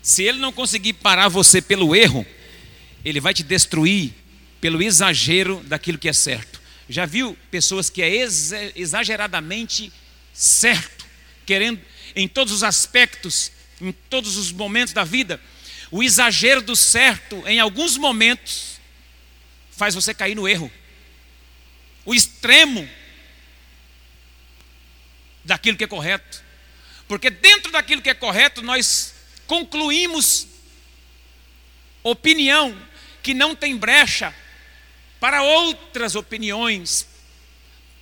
Se 0.01 0.23
ele 0.23 0.39
não 0.39 0.51
conseguir 0.51 0.93
parar 0.93 1.27
você 1.27 1.61
pelo 1.61 1.95
erro, 1.95 2.25
ele 3.03 3.19
vai 3.19 3.33
te 3.33 3.43
destruir 3.43 4.13
pelo 4.59 4.81
exagero 4.81 5.61
daquilo 5.65 5.97
que 5.97 6.09
é 6.09 6.13
certo. 6.13 6.61
Já 6.89 7.05
viu 7.05 7.37
pessoas 7.51 7.89
que 7.89 8.01
é 8.01 8.09
exageradamente 8.75 9.91
certo, 10.33 10.96
querendo 11.47 11.81
em 12.13 12.27
todos 12.27 12.53
os 12.53 12.61
aspectos, 12.61 13.51
em 13.81 13.91
todos 13.91 14.37
os 14.37 14.51
momentos 14.51 14.93
da 14.93 15.03
vida, 15.03 15.41
o 15.89 16.03
exagero 16.03 16.61
do 16.61 16.75
certo, 16.75 17.41
em 17.47 17.59
alguns 17.59 17.97
momentos, 17.97 18.79
faz 19.71 19.95
você 19.95 20.13
cair 20.13 20.35
no 20.35 20.47
erro. 20.47 20.71
O 22.05 22.13
extremo 22.13 22.87
daquilo 25.45 25.77
que 25.77 25.85
é 25.85 25.87
correto. 25.87 26.43
Porque 27.07 27.29
dentro 27.29 27.71
daquilo 27.71 28.01
que 28.01 28.09
é 28.09 28.13
correto, 28.13 28.61
nós 28.61 29.15
concluímos 29.45 30.47
opinião 32.03 32.77
que 33.23 33.33
não 33.33 33.55
tem 33.55 33.77
brecha 33.77 34.35
para 35.19 35.41
outras 35.41 36.15
opiniões. 36.15 37.07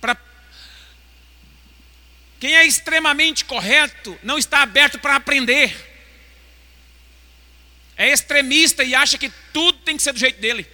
Para 0.00 0.16
quem 2.38 2.54
é 2.54 2.66
extremamente 2.66 3.44
correto 3.44 4.18
não 4.22 4.36
está 4.36 4.62
aberto 4.62 4.98
para 4.98 5.16
aprender. 5.16 5.74
É 7.96 8.12
extremista 8.12 8.84
e 8.84 8.94
acha 8.94 9.16
que 9.16 9.32
tudo 9.52 9.78
tem 9.78 9.96
que 9.96 10.02
ser 10.02 10.12
do 10.12 10.18
jeito 10.18 10.40
dele. 10.40 10.66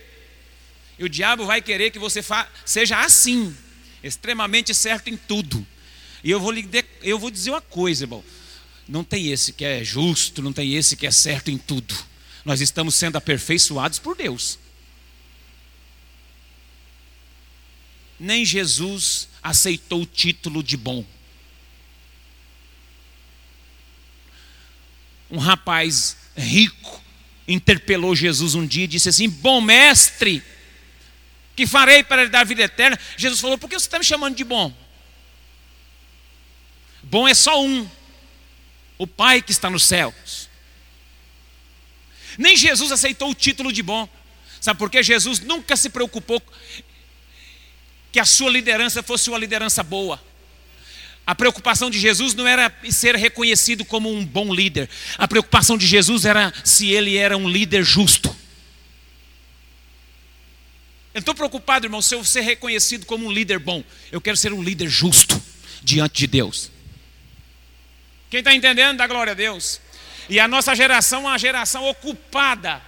E 0.98 1.04
o 1.04 1.08
diabo 1.08 1.46
vai 1.46 1.62
querer 1.62 1.90
que 1.90 1.98
você 1.98 2.20
seja 2.64 3.00
assim, 3.00 3.56
extremamente 4.02 4.74
certo 4.74 5.08
em 5.08 5.16
tudo. 5.16 5.64
E 6.24 6.30
eu 6.30 6.40
vou, 6.40 6.50
lhe 6.50 6.68
eu 7.02 7.18
vou 7.18 7.30
dizer 7.30 7.50
uma 7.50 7.60
coisa, 7.60 8.04
irmão. 8.04 8.24
Não 8.88 9.04
tem 9.04 9.30
esse 9.30 9.52
que 9.52 9.64
é 9.64 9.84
justo, 9.84 10.42
não 10.42 10.52
tem 10.52 10.74
esse 10.74 10.96
que 10.96 11.06
é 11.06 11.10
certo 11.10 11.50
em 11.50 11.58
tudo. 11.58 11.94
Nós 12.44 12.60
estamos 12.60 12.96
sendo 12.96 13.16
aperfeiçoados 13.16 14.00
por 14.00 14.16
Deus. 14.16 14.58
Nem 18.18 18.44
Jesus 18.44 19.28
aceitou 19.42 20.02
o 20.02 20.06
título 20.06 20.62
de 20.62 20.76
bom. 20.76 21.04
Um 25.32 25.38
rapaz 25.38 26.16
rico 26.36 27.02
interpelou 27.48 28.14
Jesus 28.14 28.54
um 28.54 28.66
dia 28.66 28.84
e 28.84 28.86
disse 28.86 29.08
assim: 29.08 29.30
Bom 29.30 29.62
mestre, 29.62 30.44
que 31.56 31.66
farei 31.66 32.04
para 32.04 32.28
dar 32.28 32.44
vida 32.44 32.62
eterna. 32.62 32.98
Jesus 33.16 33.40
falou: 33.40 33.56
por 33.56 33.68
que 33.68 33.78
você 33.78 33.86
está 33.86 33.98
me 33.98 34.04
chamando 34.04 34.36
de 34.36 34.44
bom? 34.44 34.70
Bom 37.02 37.26
é 37.26 37.34
só 37.34 37.64
um, 37.64 37.88
o 38.98 39.06
Pai 39.06 39.40
que 39.40 39.52
está 39.52 39.68
nos 39.68 39.84
céus. 39.84 40.50
Nem 42.36 42.56
Jesus 42.56 42.92
aceitou 42.92 43.30
o 43.30 43.34
título 43.34 43.72
de 43.72 43.82
bom. 43.82 44.08
Sabe 44.60 44.78
por 44.78 44.90
quê? 44.90 45.02
Jesus 45.02 45.40
nunca 45.40 45.76
se 45.76 45.88
preocupou 45.88 46.42
que 48.12 48.20
a 48.20 48.24
sua 48.24 48.50
liderança 48.50 49.02
fosse 49.02 49.30
uma 49.30 49.38
liderança 49.38 49.82
boa. 49.82 50.22
A 51.26 51.34
preocupação 51.34 51.88
de 51.88 51.98
Jesus 52.00 52.34
não 52.34 52.46
era 52.46 52.74
ser 52.90 53.14
reconhecido 53.14 53.84
como 53.84 54.12
um 54.12 54.24
bom 54.24 54.52
líder. 54.52 54.88
A 55.16 55.28
preocupação 55.28 55.78
de 55.78 55.86
Jesus 55.86 56.24
era 56.24 56.52
se 56.64 56.90
ele 56.90 57.16
era 57.16 57.36
um 57.36 57.48
líder 57.48 57.84
justo. 57.84 58.34
Eu 61.14 61.20
estou 61.20 61.34
preocupado, 61.34 61.86
irmão, 61.86 62.02
se 62.02 62.14
eu 62.14 62.24
ser 62.24 62.40
reconhecido 62.40 63.06
como 63.06 63.26
um 63.26 63.30
líder 63.30 63.58
bom. 63.58 63.84
Eu 64.10 64.20
quero 64.20 64.36
ser 64.36 64.52
um 64.52 64.62
líder 64.62 64.88
justo 64.88 65.40
diante 65.82 66.20
de 66.20 66.26
Deus. 66.26 66.70
Quem 68.30 68.38
está 68.38 68.54
entendendo, 68.54 68.96
dá 68.96 69.06
glória 69.06 69.32
a 69.32 69.34
Deus. 69.34 69.80
E 70.28 70.40
a 70.40 70.48
nossa 70.48 70.74
geração 70.74 71.20
é 71.20 71.26
uma 71.26 71.38
geração 71.38 71.84
ocupada, 71.84 72.82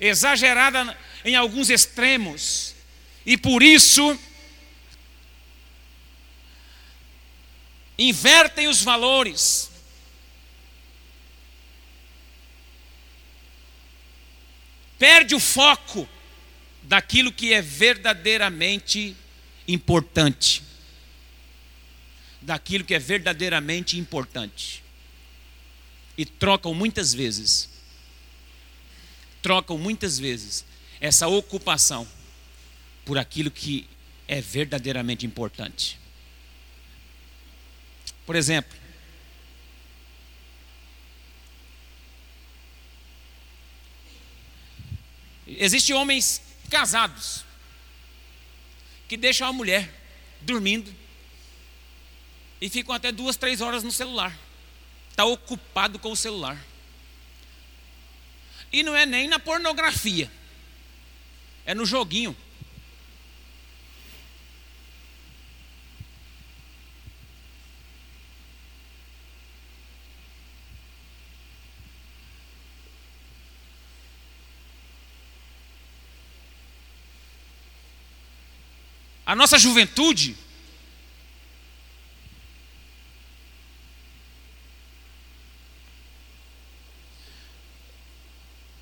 exagerada 0.00 0.96
em 1.24 1.34
alguns 1.34 1.68
extremos. 1.68 2.74
E 3.26 3.36
por 3.36 3.62
isso, 3.62 4.18
invertem 7.98 8.68
os 8.68 8.82
valores. 8.82 9.70
Perde 14.98 15.34
o 15.34 15.40
foco 15.40 16.08
daquilo 16.82 17.32
que 17.32 17.52
é 17.52 17.60
verdadeiramente 17.60 19.16
importante. 19.66 20.62
Daquilo 22.40 22.84
que 22.84 22.94
é 22.94 22.98
verdadeiramente 22.98 23.98
importante. 23.98 24.82
E 26.16 26.24
trocam 26.24 26.74
muitas 26.74 27.14
vezes, 27.14 27.68
trocam 29.40 29.78
muitas 29.78 30.18
vezes 30.18 30.64
essa 31.00 31.28
ocupação 31.28 32.08
por 33.04 33.18
aquilo 33.18 33.50
que 33.50 33.88
é 34.26 34.40
verdadeiramente 34.40 35.24
importante. 35.24 35.97
Por 38.28 38.36
exemplo, 38.36 38.76
Existem 45.46 45.96
homens 45.96 46.42
casados 46.68 47.42
que 49.08 49.16
deixam 49.16 49.48
a 49.48 49.52
mulher 49.52 49.90
dormindo 50.42 50.94
e 52.60 52.68
ficam 52.68 52.94
até 52.94 53.10
duas, 53.10 53.34
três 53.34 53.62
horas 53.62 53.82
no 53.82 53.90
celular. 53.90 54.38
Está 55.08 55.24
ocupado 55.24 55.98
com 55.98 56.12
o 56.12 56.16
celular. 56.16 56.62
E 58.70 58.82
não 58.82 58.94
é 58.94 59.06
nem 59.06 59.26
na 59.26 59.38
pornografia, 59.38 60.30
é 61.64 61.74
no 61.74 61.86
joguinho. 61.86 62.36
A 79.28 79.36
nossa 79.36 79.58
juventude 79.58 80.34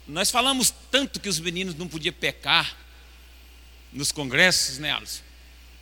Nós 0.07 0.31
falamos 0.31 0.73
tanto 0.89 1.19
que 1.19 1.29
os 1.29 1.41
meninos 1.41 1.75
não 1.75 1.89
podiam 1.89 2.13
pecar 2.13 2.77
nos 3.93 4.13
congressos, 4.13 4.79
né, 4.79 4.93
Alisson? 4.93 5.25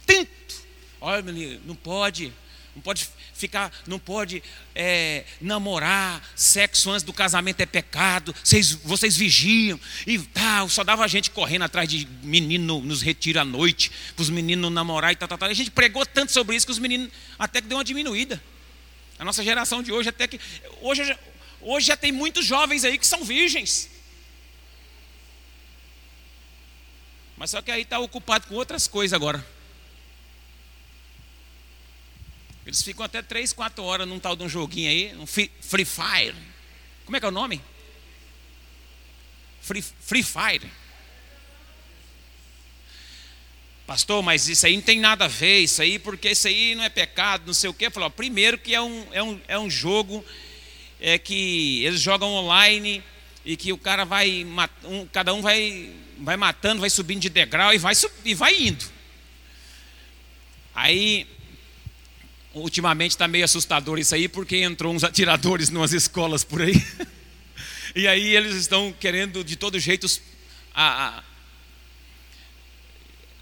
Tanto! 0.07 0.65
Olha, 0.99 1.21
menino, 1.21 1.61
não 1.67 1.77
pode, 1.77 2.33
não 2.75 2.83
pode 2.83 3.09
ficar, 3.35 3.73
não 3.87 3.99
pode 3.99 4.43
é, 4.75 5.25
namorar, 5.41 6.23
sexo 6.35 6.91
antes 6.91 7.03
do 7.03 7.13
casamento 7.13 7.61
é 7.61 7.67
pecado, 7.67 8.35
vocês, 8.43 8.73
vocês 8.73 9.17
vigiam, 9.17 9.79
e 10.07 10.19
tal, 10.19 10.69
só 10.69 10.83
dava 10.83 11.07
gente 11.07 11.31
correndo 11.31 11.63
atrás 11.63 11.89
de 11.89 12.07
menino 12.23 12.81
nos 12.81 13.03
retira 13.03 13.43
à 13.43 13.45
noite, 13.45 13.91
para 14.15 14.23
os 14.23 14.31
meninos 14.31 14.73
namorar 14.73 15.13
e 15.13 15.17
tal, 15.17 15.29
tal, 15.29 15.39
tal. 15.39 15.49
A 15.49 15.55
gente 15.55 15.71
pregou 15.71 16.05
tanto 16.05 16.33
sobre 16.33 16.57
isso 16.57 16.67
que 16.67 16.73
os 16.73 16.79
meninos 16.79 17.11
até 17.39 17.61
que 17.61 17.69
deu 17.69 17.79
uma 17.79 17.85
diminuída. 17.85 18.43
A 19.19 19.25
nossa 19.25 19.43
geração 19.45 19.83
de 19.83 19.93
hoje 19.93 20.09
até 20.09 20.27
que. 20.27 20.41
Hoje, 20.81 21.17
hoje 21.61 21.87
já 21.87 21.97
tem 21.97 22.11
muitos 22.11 22.45
jovens 22.45 22.85
aí 22.85 22.99
que 22.99 23.07
são 23.07 23.25
virgens. 23.25 23.89
Mas 27.37 27.51
só 27.51 27.63
que 27.63 27.71
aí 27.71 27.83
está 27.83 27.99
ocupado 27.99 28.47
com 28.47 28.55
outras 28.55 28.89
coisas 28.89 29.13
agora. 29.13 29.54
Eles 32.67 32.83
ficam 32.83 33.05
até 33.05 33.21
3, 33.21 33.53
4 33.53 33.83
horas 33.85 34.09
num 34.09 34.19
tal 34.19 34.35
de 34.35 34.43
um 34.43 34.49
joguinho 34.49 34.91
aí, 34.91 35.17
um 35.17 35.27
Free 35.27 35.85
Fire. 35.85 36.35
Como 37.05 37.17
é 37.17 37.21
que 37.21 37.27
é 37.27 37.29
o 37.29 37.33
nome? 37.33 37.61
Free, 39.61 39.83
free 39.83 40.23
Fire. 40.23 40.71
Pastor, 43.87 44.23
mas 44.23 44.49
isso 44.49 44.67
aí 44.67 44.75
não 44.77 44.83
tem 44.83 44.99
nada 44.99 45.27
a 45.27 45.29
ver, 45.29 45.59
isso 45.59 45.83
aí, 45.83 45.99
porque 45.99 46.31
isso 46.31 46.49
aí 46.49 46.75
não 46.75 46.85
é 46.85 46.89
pecado, 46.89 47.47
não 47.47 47.53
sei 47.53 47.69
o 47.69 47.75
quê. 47.75 47.91
Falou, 47.91 48.11
primeiro 48.11 48.57
que 48.57 48.75
é 48.75 48.81
um, 48.81 49.07
é 49.13 49.23
um, 49.23 49.41
é 49.47 49.59
um 49.59 49.69
jogo 49.69 50.25
é 51.01 51.19
que 51.19 51.85
eles 51.85 52.01
jogam 52.01 52.33
online 52.33 53.03
e 53.45 53.59
que 53.59 53.75
o 53.75 53.79
cara 53.79 54.05
vai, 54.05 54.47
um, 54.85 55.07
cada 55.07 55.35
um 55.35 55.43
vai, 55.43 55.93
vai 56.19 56.35
matando, 56.35 56.81
vai 56.81 56.89
subindo 56.89 57.21
de 57.21 57.29
degrau 57.29 57.75
e 57.75 57.79
vai, 57.79 57.95
e 58.25 58.35
vai 58.35 58.55
indo. 58.55 58.87
Aí, 60.75 61.27
ultimamente 62.55 63.13
está 63.13 63.27
meio 63.27 63.45
assustador 63.45 63.99
isso 63.99 64.15
aí, 64.15 64.29
porque 64.29 64.59
entrou 64.59 64.95
uns 64.95 65.05
atiradores 65.05 65.71
nas 65.71 65.93
escolas 65.93 66.45
por 66.45 66.63
aí. 66.63 66.75
e 67.95 68.07
aí 68.07 68.35
eles 68.35 68.55
estão 68.55 68.95
querendo 68.99 69.43
de 69.43 69.57
todo 69.57 69.79
jeito 69.79 70.07
a, 70.75 71.19
a, 71.19 71.23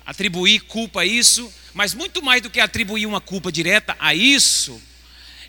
atribuir 0.07 0.61
culpa 0.61 1.03
a 1.03 1.07
isso, 1.07 1.53
mas 1.75 1.95
muito 1.95 2.23
mais 2.23 2.43
do 2.43 2.51
que 2.51 2.61
atribuir 2.61 3.07
uma 3.07 3.21
culpa 3.21 3.53
direta 3.53 3.95
a 3.99 4.15
isso, 4.15 4.81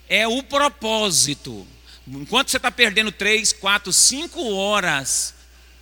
é 0.10 0.28
o 0.28 0.44
propósito. 0.44 1.66
Enquanto 2.06 2.50
você 2.50 2.58
está 2.58 2.70
perdendo 2.70 3.12
três, 3.12 3.54
quatro, 3.54 3.94
cinco 3.94 4.54
horas 4.54 5.34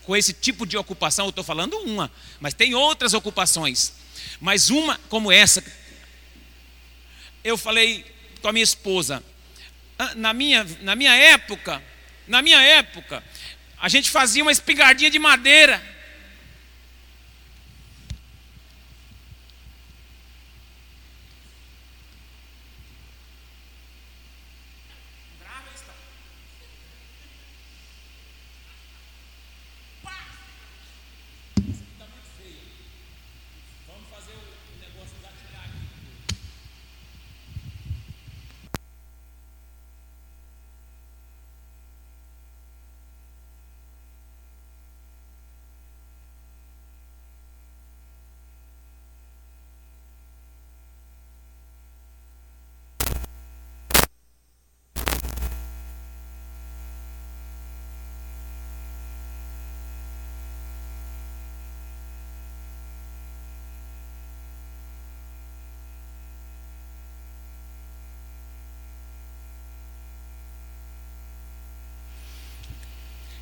com 0.03 0.15
esse 0.15 0.33
tipo 0.33 0.65
de 0.65 0.77
ocupação, 0.77 1.25
eu 1.25 1.29
estou 1.29 1.43
falando 1.43 1.77
uma, 1.79 2.11
mas 2.39 2.53
tem 2.53 2.75
outras 2.75 3.13
ocupações. 3.13 3.93
Mas 4.39 4.69
uma 4.69 4.99
como 5.09 5.31
essa, 5.31 5.63
eu 7.43 7.57
falei 7.57 8.05
com 8.41 8.47
a 8.47 8.53
minha 8.53 8.63
esposa, 8.63 9.23
ah, 9.97 10.13
na 10.15 10.33
minha, 10.33 10.65
na 10.81 10.95
minha 10.95 11.15
época, 11.15 11.81
na 12.27 12.41
minha 12.41 12.61
época, 12.61 13.23
a 13.79 13.89
gente 13.89 14.09
fazia 14.09 14.43
uma 14.43 14.51
espingardinha 14.51 15.09
de 15.09 15.19
madeira 15.19 15.81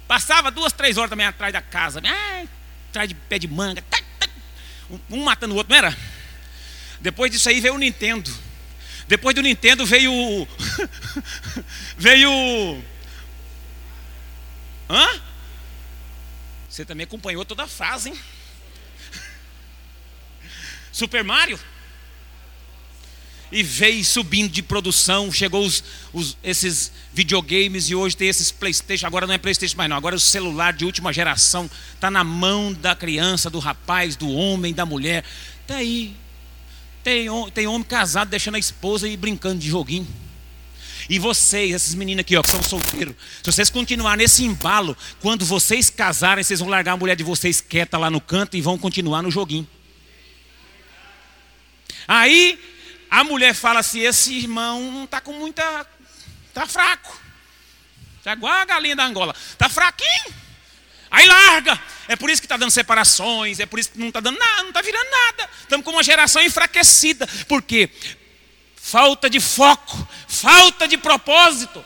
Passava 0.09 0.49
duas, 0.49 0.73
três 0.73 0.97
horas 0.97 1.11
também 1.11 1.27
atrás 1.27 1.53
da 1.53 1.61
casa, 1.61 2.01
atrás 2.89 3.07
de 3.07 3.13
pé 3.13 3.37
de 3.37 3.47
manga, 3.47 3.83
um 5.07 5.23
matando 5.23 5.53
o 5.53 5.57
outro, 5.57 5.69
não 5.69 5.77
era? 5.77 5.95
Depois 6.99 7.29
disso 7.29 7.47
aí 7.47 7.61
veio 7.61 7.75
o 7.75 7.77
Nintendo. 7.77 8.35
Depois 9.07 9.35
do 9.35 9.43
Nintendo 9.43 9.85
veio 9.85 10.11
veio. 11.95 12.83
Hã? 14.89 15.21
Você 16.67 16.83
também 16.83 17.03
acompanhou 17.03 17.45
toda 17.45 17.65
a 17.65 17.67
fase, 17.67 18.09
hein? 18.09 18.19
Super 20.91 21.23
Mario? 21.23 21.59
E 23.51 23.63
veio 23.63 24.03
subindo 24.03 24.51
de 24.51 24.61
produção, 24.61 25.31
chegou 25.31 25.65
os, 25.65 25.83
os, 26.13 26.37
esses 26.43 26.91
videogames 27.13 27.89
e 27.89 27.95
hoje 27.95 28.15
tem 28.15 28.27
esses 28.27 28.51
Playstation, 28.51 29.07
agora 29.07 29.25
não 29.25 29.33
é 29.33 29.37
Playstation 29.37 29.75
mais 29.77 29.89
não, 29.89 29.97
agora 29.97 30.15
é 30.15 30.17
o 30.17 30.19
celular 30.19 30.73
de 30.73 30.85
última 30.85 31.11
geração, 31.11 31.69
está 31.93 32.11
na 32.11 32.23
mão 32.23 32.73
da 32.73 32.95
criança, 32.95 33.49
do 33.49 33.59
rapaz, 33.59 34.15
do 34.15 34.29
homem, 34.29 34.73
da 34.73 34.85
mulher, 34.85 35.23
está 35.61 35.77
aí, 35.77 36.15
tem, 37.03 37.27
tem 37.53 37.67
homem 37.67 37.87
casado 37.87 38.29
deixando 38.29 38.55
a 38.55 38.59
esposa 38.59 39.07
e 39.07 39.17
brincando 39.17 39.59
de 39.59 39.69
joguinho, 39.69 40.07
e 41.09 41.17
vocês, 41.17 41.73
esses 41.73 41.95
meninos 41.95 42.21
aqui 42.21 42.37
ó, 42.37 42.43
que 42.43 42.51
são 42.51 42.61
solteiros, 42.61 43.15
se 43.43 43.51
vocês 43.51 43.69
continuarem 43.69 44.23
nesse 44.23 44.43
embalo, 44.43 44.95
quando 45.19 45.43
vocês 45.43 45.89
casarem, 45.89 46.43
vocês 46.43 46.59
vão 46.59 46.69
largar 46.69 46.93
a 46.93 46.97
mulher 46.97 47.15
de 47.15 47.23
vocês 47.23 47.61
quieta 47.61 47.97
lá 47.97 48.11
no 48.11 48.21
canto 48.21 48.55
e 48.55 48.61
vão 48.61 48.77
continuar 48.77 49.23
no 49.23 49.31
joguinho. 49.31 49.67
Aí 52.07 52.59
a 53.09 53.23
mulher 53.23 53.53
fala 53.53 53.79
assim: 53.79 54.01
esse 54.01 54.33
irmão 54.33 54.91
não 54.91 55.03
está 55.05 55.19
com 55.19 55.33
muita. 55.33 55.87
Está 56.47 56.67
fraco. 56.67 57.19
Está 58.17 58.33
igual 58.33 58.53
a 58.53 58.65
galinha 58.65 58.95
da 58.95 59.05
Angola. 59.05 59.35
Está 59.51 59.69
fraquinho. 59.69 60.33
Aí 61.09 61.25
larga. 61.25 61.81
É 62.07 62.15
por 62.15 62.29
isso 62.29 62.41
que 62.41 62.45
está 62.45 62.57
dando 62.57 62.71
separações. 62.71 63.59
É 63.59 63.65
por 63.65 63.79
isso 63.79 63.91
que 63.91 63.99
não 63.99 64.09
está 64.09 64.19
dando 64.19 64.37
nada, 64.37 64.61
não 64.61 64.69
está 64.69 64.81
virando 64.81 65.09
nada. 65.09 65.49
Estamos 65.61 65.83
com 65.83 65.91
uma 65.91 66.03
geração 66.03 66.41
enfraquecida. 66.41 67.27
Por 67.47 67.61
quê? 67.61 67.89
Falta 68.75 69.29
de 69.29 69.39
foco, 69.39 70.07
falta 70.27 70.87
de 70.87 70.97
propósito. 70.97 71.83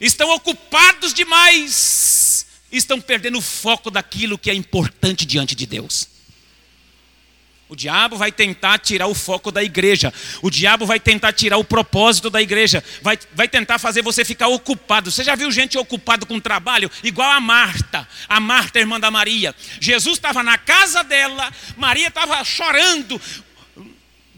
Estão 0.00 0.30
ocupados 0.30 1.12
demais. 1.12 2.46
Estão 2.70 3.00
perdendo 3.00 3.38
o 3.38 3.42
foco 3.42 3.90
daquilo 3.90 4.38
que 4.38 4.50
é 4.50 4.54
importante 4.54 5.24
diante 5.24 5.54
de 5.54 5.66
Deus. 5.66 6.17
O 7.68 7.76
diabo 7.76 8.16
vai 8.16 8.32
tentar 8.32 8.78
tirar 8.78 9.08
o 9.08 9.14
foco 9.14 9.52
da 9.52 9.62
igreja. 9.62 10.12
O 10.40 10.50
diabo 10.50 10.86
vai 10.86 10.98
tentar 10.98 11.34
tirar 11.34 11.58
o 11.58 11.64
propósito 11.64 12.30
da 12.30 12.40
igreja. 12.40 12.82
Vai, 13.02 13.18
vai 13.34 13.46
tentar 13.46 13.78
fazer 13.78 14.02
você 14.02 14.24
ficar 14.24 14.48
ocupado. 14.48 15.10
Você 15.10 15.22
já 15.22 15.34
viu 15.34 15.50
gente 15.52 15.76
ocupada 15.76 16.24
com 16.24 16.40
trabalho? 16.40 16.90
Igual 17.02 17.30
a 17.30 17.40
Marta. 17.40 18.08
A 18.26 18.40
Marta, 18.40 18.78
irmã 18.78 18.98
da 18.98 19.10
Maria. 19.10 19.54
Jesus 19.78 20.16
estava 20.16 20.42
na 20.42 20.56
casa 20.56 21.04
dela. 21.04 21.52
Maria 21.76 22.08
estava 22.08 22.42
chorando, 22.42 23.20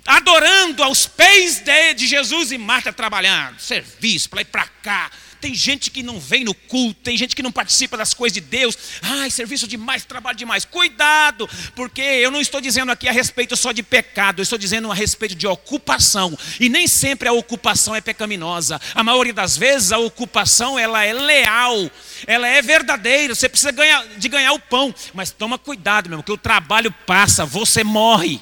adorando 0.04 0.82
aos 0.82 1.06
pés 1.06 1.60
de, 1.60 1.94
de 1.94 2.08
Jesus. 2.08 2.50
E 2.50 2.58
Marta 2.58 2.92
trabalhando. 2.92 3.60
Serviço, 3.60 4.28
para 4.28 4.40
ir 4.40 4.46
para 4.46 4.66
cá 4.82 5.08
tem 5.40 5.54
gente 5.54 5.90
que 5.90 6.02
não 6.02 6.20
vem 6.20 6.44
no 6.44 6.54
culto, 6.54 7.00
tem 7.00 7.16
gente 7.16 7.34
que 7.34 7.42
não 7.42 7.50
participa 7.50 7.96
das 7.96 8.12
coisas 8.12 8.34
de 8.34 8.40
Deus. 8.40 8.76
Ai, 9.00 9.30
serviço 9.30 9.66
demais, 9.66 10.04
trabalho 10.04 10.36
demais. 10.36 10.64
Cuidado, 10.64 11.48
porque 11.74 12.02
eu 12.02 12.30
não 12.30 12.40
estou 12.40 12.60
dizendo 12.60 12.92
aqui 12.92 13.08
a 13.08 13.12
respeito 13.12 13.56
só 13.56 13.72
de 13.72 13.82
pecado, 13.82 14.40
eu 14.40 14.42
estou 14.42 14.58
dizendo 14.58 14.90
a 14.90 14.94
respeito 14.94 15.34
de 15.34 15.46
ocupação. 15.46 16.38
E 16.60 16.68
nem 16.68 16.86
sempre 16.86 17.28
a 17.28 17.32
ocupação 17.32 17.94
é 17.94 18.00
pecaminosa. 18.00 18.80
A 18.94 19.02
maioria 19.02 19.32
das 19.32 19.56
vezes 19.56 19.92
a 19.92 19.98
ocupação 19.98 20.78
ela 20.78 21.02
é 21.04 21.12
leal, 21.12 21.90
ela 22.26 22.46
é 22.46 22.60
verdadeira. 22.60 23.34
Você 23.34 23.48
precisa 23.48 23.72
ganhar, 23.72 24.06
de 24.18 24.28
ganhar 24.28 24.52
o 24.52 24.60
pão, 24.60 24.94
mas 25.14 25.30
toma 25.30 25.58
cuidado, 25.58 26.08
meu, 26.08 26.18
porque 26.18 26.32
o 26.32 26.38
trabalho 26.38 26.92
passa, 27.06 27.46
você 27.46 27.82
morre. 27.82 28.40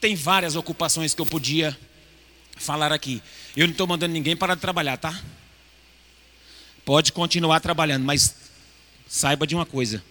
Tem 0.00 0.14
várias 0.14 0.56
ocupações 0.56 1.14
que 1.14 1.20
eu 1.20 1.26
podia 1.26 1.76
falar 2.56 2.92
aqui. 2.92 3.22
Eu 3.56 3.66
não 3.66 3.72
estou 3.72 3.86
mandando 3.86 4.12
ninguém 4.12 4.36
parar 4.36 4.54
de 4.54 4.60
trabalhar, 4.60 4.96
tá? 4.96 5.18
Pode 6.84 7.12
continuar 7.12 7.60
trabalhando, 7.60 8.04
mas 8.04 8.34
saiba 9.06 9.46
de 9.46 9.54
uma 9.54 9.66
coisa: 9.66 10.02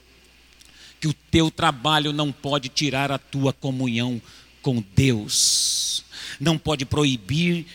que 1.00 1.08
o 1.08 1.14
teu 1.14 1.52
trabalho 1.52 2.14
não 2.14 2.32
pode 2.32 2.70
tirar 2.70 3.12
a 3.12 3.18
tua 3.18 3.52
comunhão 3.52 4.22
com 4.62 4.84
Deus, 4.96 6.04
não 6.40 6.58
pode 6.58 6.86
proibir 6.86 7.66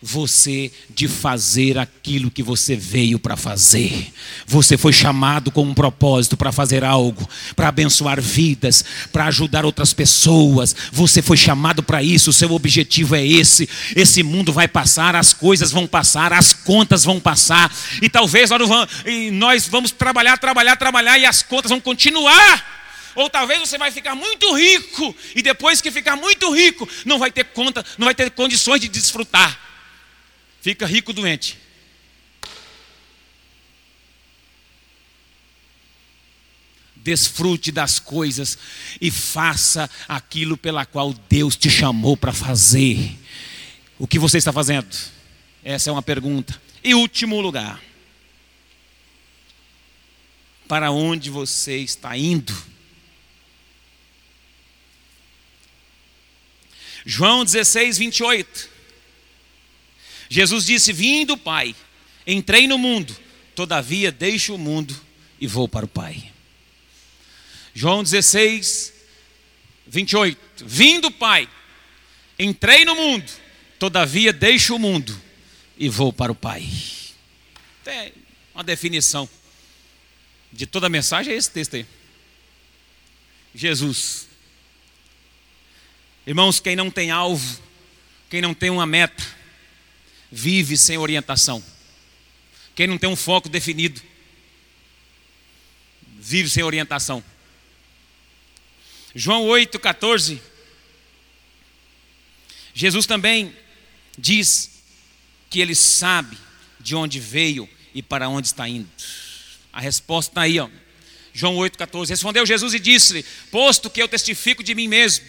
você 0.00 0.70
de 0.90 1.08
fazer 1.08 1.78
aquilo 1.78 2.30
que 2.30 2.42
você 2.42 2.76
veio 2.76 3.18
para 3.18 3.36
fazer. 3.36 4.12
Você 4.46 4.76
foi 4.76 4.92
chamado 4.92 5.50
com 5.50 5.62
um 5.62 5.74
propósito 5.74 6.36
para 6.36 6.52
fazer 6.52 6.84
algo, 6.84 7.28
para 7.56 7.68
abençoar 7.68 8.20
vidas, 8.20 8.84
para 9.10 9.26
ajudar 9.26 9.64
outras 9.64 9.92
pessoas. 9.92 10.76
Você 10.92 11.22
foi 11.22 11.36
chamado 11.36 11.82
para 11.82 12.02
isso, 12.02 12.30
o 12.30 12.32
seu 12.32 12.52
objetivo 12.52 13.16
é 13.16 13.26
esse. 13.26 13.68
Esse 13.96 14.22
mundo 14.22 14.52
vai 14.52 14.68
passar, 14.68 15.16
as 15.16 15.32
coisas 15.32 15.72
vão 15.72 15.86
passar, 15.86 16.32
as 16.32 16.52
contas 16.52 17.02
vão 17.02 17.18
passar, 17.18 17.74
e 18.00 18.08
talvez 18.08 18.50
nós 19.32 19.66
vamos 19.66 19.90
trabalhar, 19.90 20.38
trabalhar, 20.38 20.76
trabalhar, 20.76 21.18
e 21.18 21.26
as 21.26 21.42
contas 21.42 21.70
vão 21.70 21.80
continuar. 21.80 22.74
Ou 23.14 23.30
talvez 23.30 23.58
você 23.58 23.78
vai 23.78 23.90
ficar 23.90 24.14
muito 24.14 24.54
rico 24.54 25.16
e 25.34 25.40
depois 25.40 25.80
que 25.80 25.90
ficar 25.90 26.16
muito 26.16 26.54
rico, 26.54 26.86
não 27.06 27.18
vai 27.18 27.30
ter 27.30 27.44
conta, 27.44 27.82
não 27.96 28.04
vai 28.04 28.14
ter 28.14 28.30
condições 28.30 28.78
de 28.78 28.88
desfrutar 28.88 29.65
fica 30.66 30.84
rico 30.84 31.12
doente. 31.12 31.56
Desfrute 36.96 37.70
das 37.70 38.00
coisas 38.00 38.58
e 39.00 39.08
faça 39.08 39.88
aquilo 40.08 40.56
pela 40.56 40.84
qual 40.84 41.12
Deus 41.12 41.54
te 41.54 41.70
chamou 41.70 42.16
para 42.16 42.32
fazer. 42.32 43.16
O 43.96 44.08
que 44.08 44.18
você 44.18 44.38
está 44.38 44.52
fazendo? 44.52 44.92
Essa 45.62 45.88
é 45.88 45.92
uma 45.92 46.02
pergunta. 46.02 46.60
E 46.82 46.96
último 46.96 47.40
lugar. 47.40 47.80
Para 50.66 50.90
onde 50.90 51.30
você 51.30 51.76
está 51.76 52.16
indo? 52.16 52.52
João 57.04 57.44
16, 57.44 57.98
28. 57.98 58.75
Jesus 60.28 60.64
disse: 60.64 60.92
Vim 60.92 61.24
do 61.24 61.36
Pai, 61.36 61.74
entrei 62.26 62.66
no 62.66 62.78
mundo, 62.78 63.16
todavia 63.54 64.10
deixo 64.10 64.54
o 64.54 64.58
mundo 64.58 64.98
e 65.40 65.46
vou 65.46 65.68
para 65.68 65.84
o 65.84 65.88
Pai. 65.88 66.32
João 67.74 68.02
16, 68.02 68.92
28. 69.86 70.38
Vim 70.64 71.00
do 71.00 71.10
Pai, 71.10 71.48
entrei 72.38 72.84
no 72.84 72.94
mundo, 72.94 73.30
todavia 73.78 74.32
deixo 74.32 74.74
o 74.74 74.78
mundo 74.78 75.20
e 75.76 75.88
vou 75.88 76.12
para 76.12 76.32
o 76.32 76.34
Pai. 76.34 76.66
Tem 77.84 78.12
uma 78.54 78.64
definição 78.64 79.28
de 80.52 80.66
toda 80.66 80.86
a 80.86 80.90
mensagem 80.90 81.34
é 81.34 81.36
esse 81.36 81.50
texto 81.50 81.76
aí. 81.76 81.86
Jesus. 83.54 84.26
Irmãos, 86.26 86.58
quem 86.58 86.74
não 86.74 86.90
tem 86.90 87.10
alvo, 87.10 87.60
quem 88.28 88.40
não 88.40 88.54
tem 88.54 88.70
uma 88.70 88.86
meta, 88.86 89.22
vive 90.30 90.76
sem 90.76 90.98
orientação. 90.98 91.62
Quem 92.74 92.86
não 92.86 92.98
tem 92.98 93.08
um 93.08 93.16
foco 93.16 93.48
definido, 93.48 94.00
vive 96.18 96.50
sem 96.50 96.62
orientação. 96.62 97.22
João 99.14 99.44
8, 99.44 99.78
14. 99.78 100.42
Jesus 102.74 103.06
também 103.06 103.56
diz 104.18 104.82
que 105.48 105.60
ele 105.60 105.74
sabe 105.74 106.36
de 106.78 106.94
onde 106.94 107.18
veio 107.18 107.68
e 107.94 108.02
para 108.02 108.28
onde 108.28 108.48
está 108.48 108.68
indo. 108.68 108.88
A 109.72 109.80
resposta 109.80 110.30
está 110.30 110.42
aí, 110.42 110.58
ó. 110.58 110.68
João 111.32 111.56
8,14. 111.56 112.08
Respondeu 112.08 112.44
Jesus 112.44 112.74
e 112.74 112.78
disse: 112.78 113.24
Posto 113.50 113.88
que 113.88 114.02
eu 114.02 114.08
testifico 114.08 114.62
de 114.62 114.74
mim 114.74 114.88
mesmo, 114.88 115.24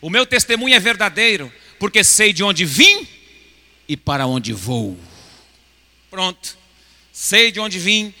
o 0.00 0.10
meu 0.10 0.24
testemunho 0.24 0.74
é 0.74 0.80
verdadeiro, 0.80 1.52
porque 1.78 2.04
sei 2.04 2.32
de 2.32 2.44
onde 2.44 2.64
vim 2.64 3.08
e 3.88 3.96
para 3.96 4.26
onde 4.26 4.52
vou. 4.52 4.98
Pronto. 6.10 6.56
Sei 7.12 7.50
de 7.50 7.60
onde 7.60 7.78
vim 7.78 8.12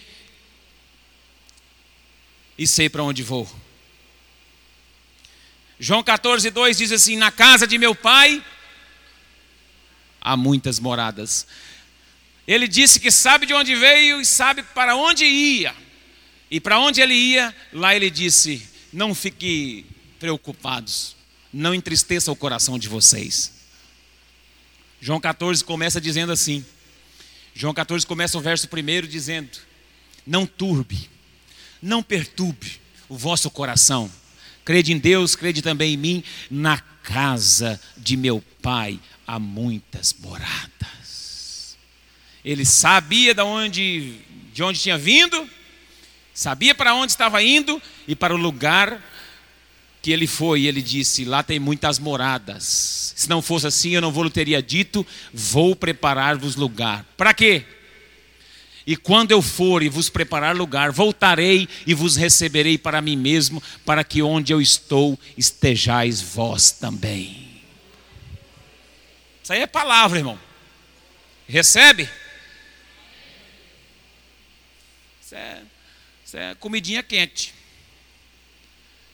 e 2.58 2.66
sei 2.66 2.88
para 2.88 3.02
onde 3.02 3.22
vou. 3.22 3.48
João 5.78 6.02
14, 6.02 6.50
2 6.50 6.78
diz 6.78 6.92
assim: 6.92 7.16
Na 7.16 7.30
casa 7.30 7.66
de 7.66 7.76
meu 7.78 7.94
pai 7.94 8.42
há 10.20 10.36
muitas 10.36 10.80
moradas. 10.80 11.46
Ele 12.46 12.68
disse 12.68 13.00
que 13.00 13.10
sabe 13.10 13.44
de 13.44 13.52
onde 13.52 13.74
veio 13.74 14.20
e 14.20 14.24
sabe 14.24 14.62
para 14.62 14.96
onde 14.96 15.24
ia. 15.24 15.74
E 16.50 16.60
para 16.60 16.78
onde 16.78 17.00
ele 17.00 17.14
ia, 17.14 17.54
lá 17.72 17.94
ele 17.94 18.08
disse: 18.08 18.66
Não 18.92 19.14
fique 19.14 19.84
preocupados, 20.18 21.16
não 21.52 21.74
entristeça 21.74 22.32
o 22.32 22.36
coração 22.36 22.78
de 22.78 22.88
vocês. 22.88 23.55
João 25.00 25.20
14 25.20 25.64
começa 25.64 26.00
dizendo 26.00 26.32
assim. 26.32 26.64
João 27.54 27.72
14 27.72 28.06
começa 28.06 28.36
o 28.36 28.40
verso 28.40 28.68
primeiro 28.68 29.06
dizendo: 29.06 29.58
Não 30.26 30.46
turbe, 30.46 31.08
não 31.80 32.02
perturbe 32.02 32.80
o 33.08 33.16
vosso 33.16 33.50
coração. 33.50 34.10
Crede 34.64 34.92
em 34.92 34.98
Deus, 34.98 35.36
crede 35.36 35.62
também 35.62 35.94
em 35.94 35.96
mim. 35.96 36.24
Na 36.50 36.78
casa 36.78 37.80
de 37.96 38.16
meu 38.16 38.42
pai 38.60 38.98
há 39.26 39.38
muitas 39.38 40.14
moradas. 40.18 41.76
Ele 42.44 42.64
sabia 42.64 43.34
de 43.34 43.42
onde, 43.42 44.18
de 44.52 44.62
onde 44.62 44.80
tinha 44.80 44.98
vindo, 44.98 45.48
sabia 46.34 46.74
para 46.74 46.94
onde 46.94 47.12
estava 47.12 47.42
indo 47.42 47.80
e 48.06 48.14
para 48.14 48.34
o 48.34 48.36
lugar 48.36 49.02
que 50.06 50.12
ele 50.12 50.28
foi, 50.28 50.66
ele 50.66 50.80
disse: 50.80 51.24
Lá 51.24 51.42
tem 51.42 51.58
muitas 51.58 51.98
moradas. 51.98 53.12
Se 53.16 53.28
não 53.28 53.42
fosse 53.42 53.66
assim, 53.66 53.90
eu 53.90 54.00
não 54.00 54.12
vou 54.12 54.30
teria 54.30 54.62
dito: 54.62 55.04
Vou 55.34 55.74
preparar-vos 55.74 56.54
lugar. 56.54 57.04
Para 57.16 57.34
quê? 57.34 57.64
E 58.86 58.96
quando 58.96 59.32
eu 59.32 59.42
for 59.42 59.82
e 59.82 59.88
vos 59.88 60.08
preparar 60.08 60.54
lugar, 60.54 60.92
voltarei 60.92 61.68
e 61.84 61.92
vos 61.92 62.14
receberei 62.14 62.78
para 62.78 63.02
mim 63.02 63.16
mesmo, 63.16 63.60
para 63.84 64.04
que 64.04 64.22
onde 64.22 64.52
eu 64.52 64.60
estou 64.60 65.18
estejais 65.36 66.22
vós 66.22 66.70
também. 66.70 67.64
Isso 69.42 69.52
aí 69.52 69.62
é 69.62 69.66
palavra, 69.66 70.18
irmão. 70.18 70.38
Recebe? 71.48 72.08
Isso 75.20 75.34
é, 75.34 75.62
isso 76.24 76.36
é 76.36 76.54
comidinha 76.54 77.02
quente. 77.02 77.55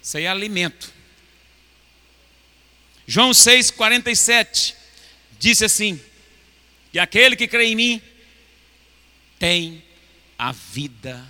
Isso 0.02 0.16
aí 0.16 0.24
é 0.24 0.28
alimento. 0.28 0.92
João 3.06 3.30
6,47 3.30 4.74
disse 5.38 5.64
assim: 5.64 6.00
que 6.90 6.98
aquele 6.98 7.36
que 7.36 7.46
crê 7.46 7.66
em 7.66 7.76
mim 7.76 8.02
tem 9.38 9.82
a 10.38 10.52
vida 10.52 11.24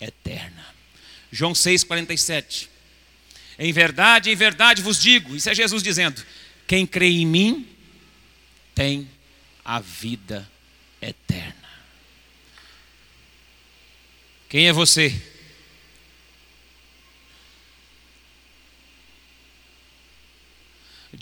eterna. 0.00 0.64
João 1.30 1.52
6,47. 1.52 2.68
Em 3.58 3.72
verdade, 3.72 4.30
em 4.30 4.36
verdade 4.36 4.82
vos 4.82 5.00
digo, 5.00 5.34
isso 5.34 5.50
é 5.50 5.54
Jesus 5.54 5.82
dizendo: 5.82 6.24
quem 6.66 6.86
crê 6.86 7.08
em 7.08 7.26
mim 7.26 7.68
tem 8.74 9.10
a 9.64 9.80
vida 9.80 10.48
eterna. 11.00 11.54
Quem 14.48 14.68
é 14.68 14.72
você? 14.72 15.31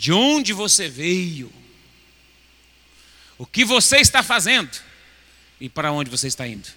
De 0.01 0.11
onde 0.11 0.51
você 0.51 0.89
veio, 0.89 1.53
o 3.37 3.45
que 3.45 3.63
você 3.63 3.97
está 3.97 4.23
fazendo 4.23 4.71
e 5.59 5.69
para 5.69 5.91
onde 5.91 6.09
você 6.09 6.27
está 6.27 6.47
indo. 6.47 6.67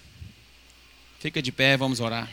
Fica 1.19 1.41
de 1.41 1.51
pé, 1.51 1.75
vamos 1.75 1.99
orar. 1.99 2.29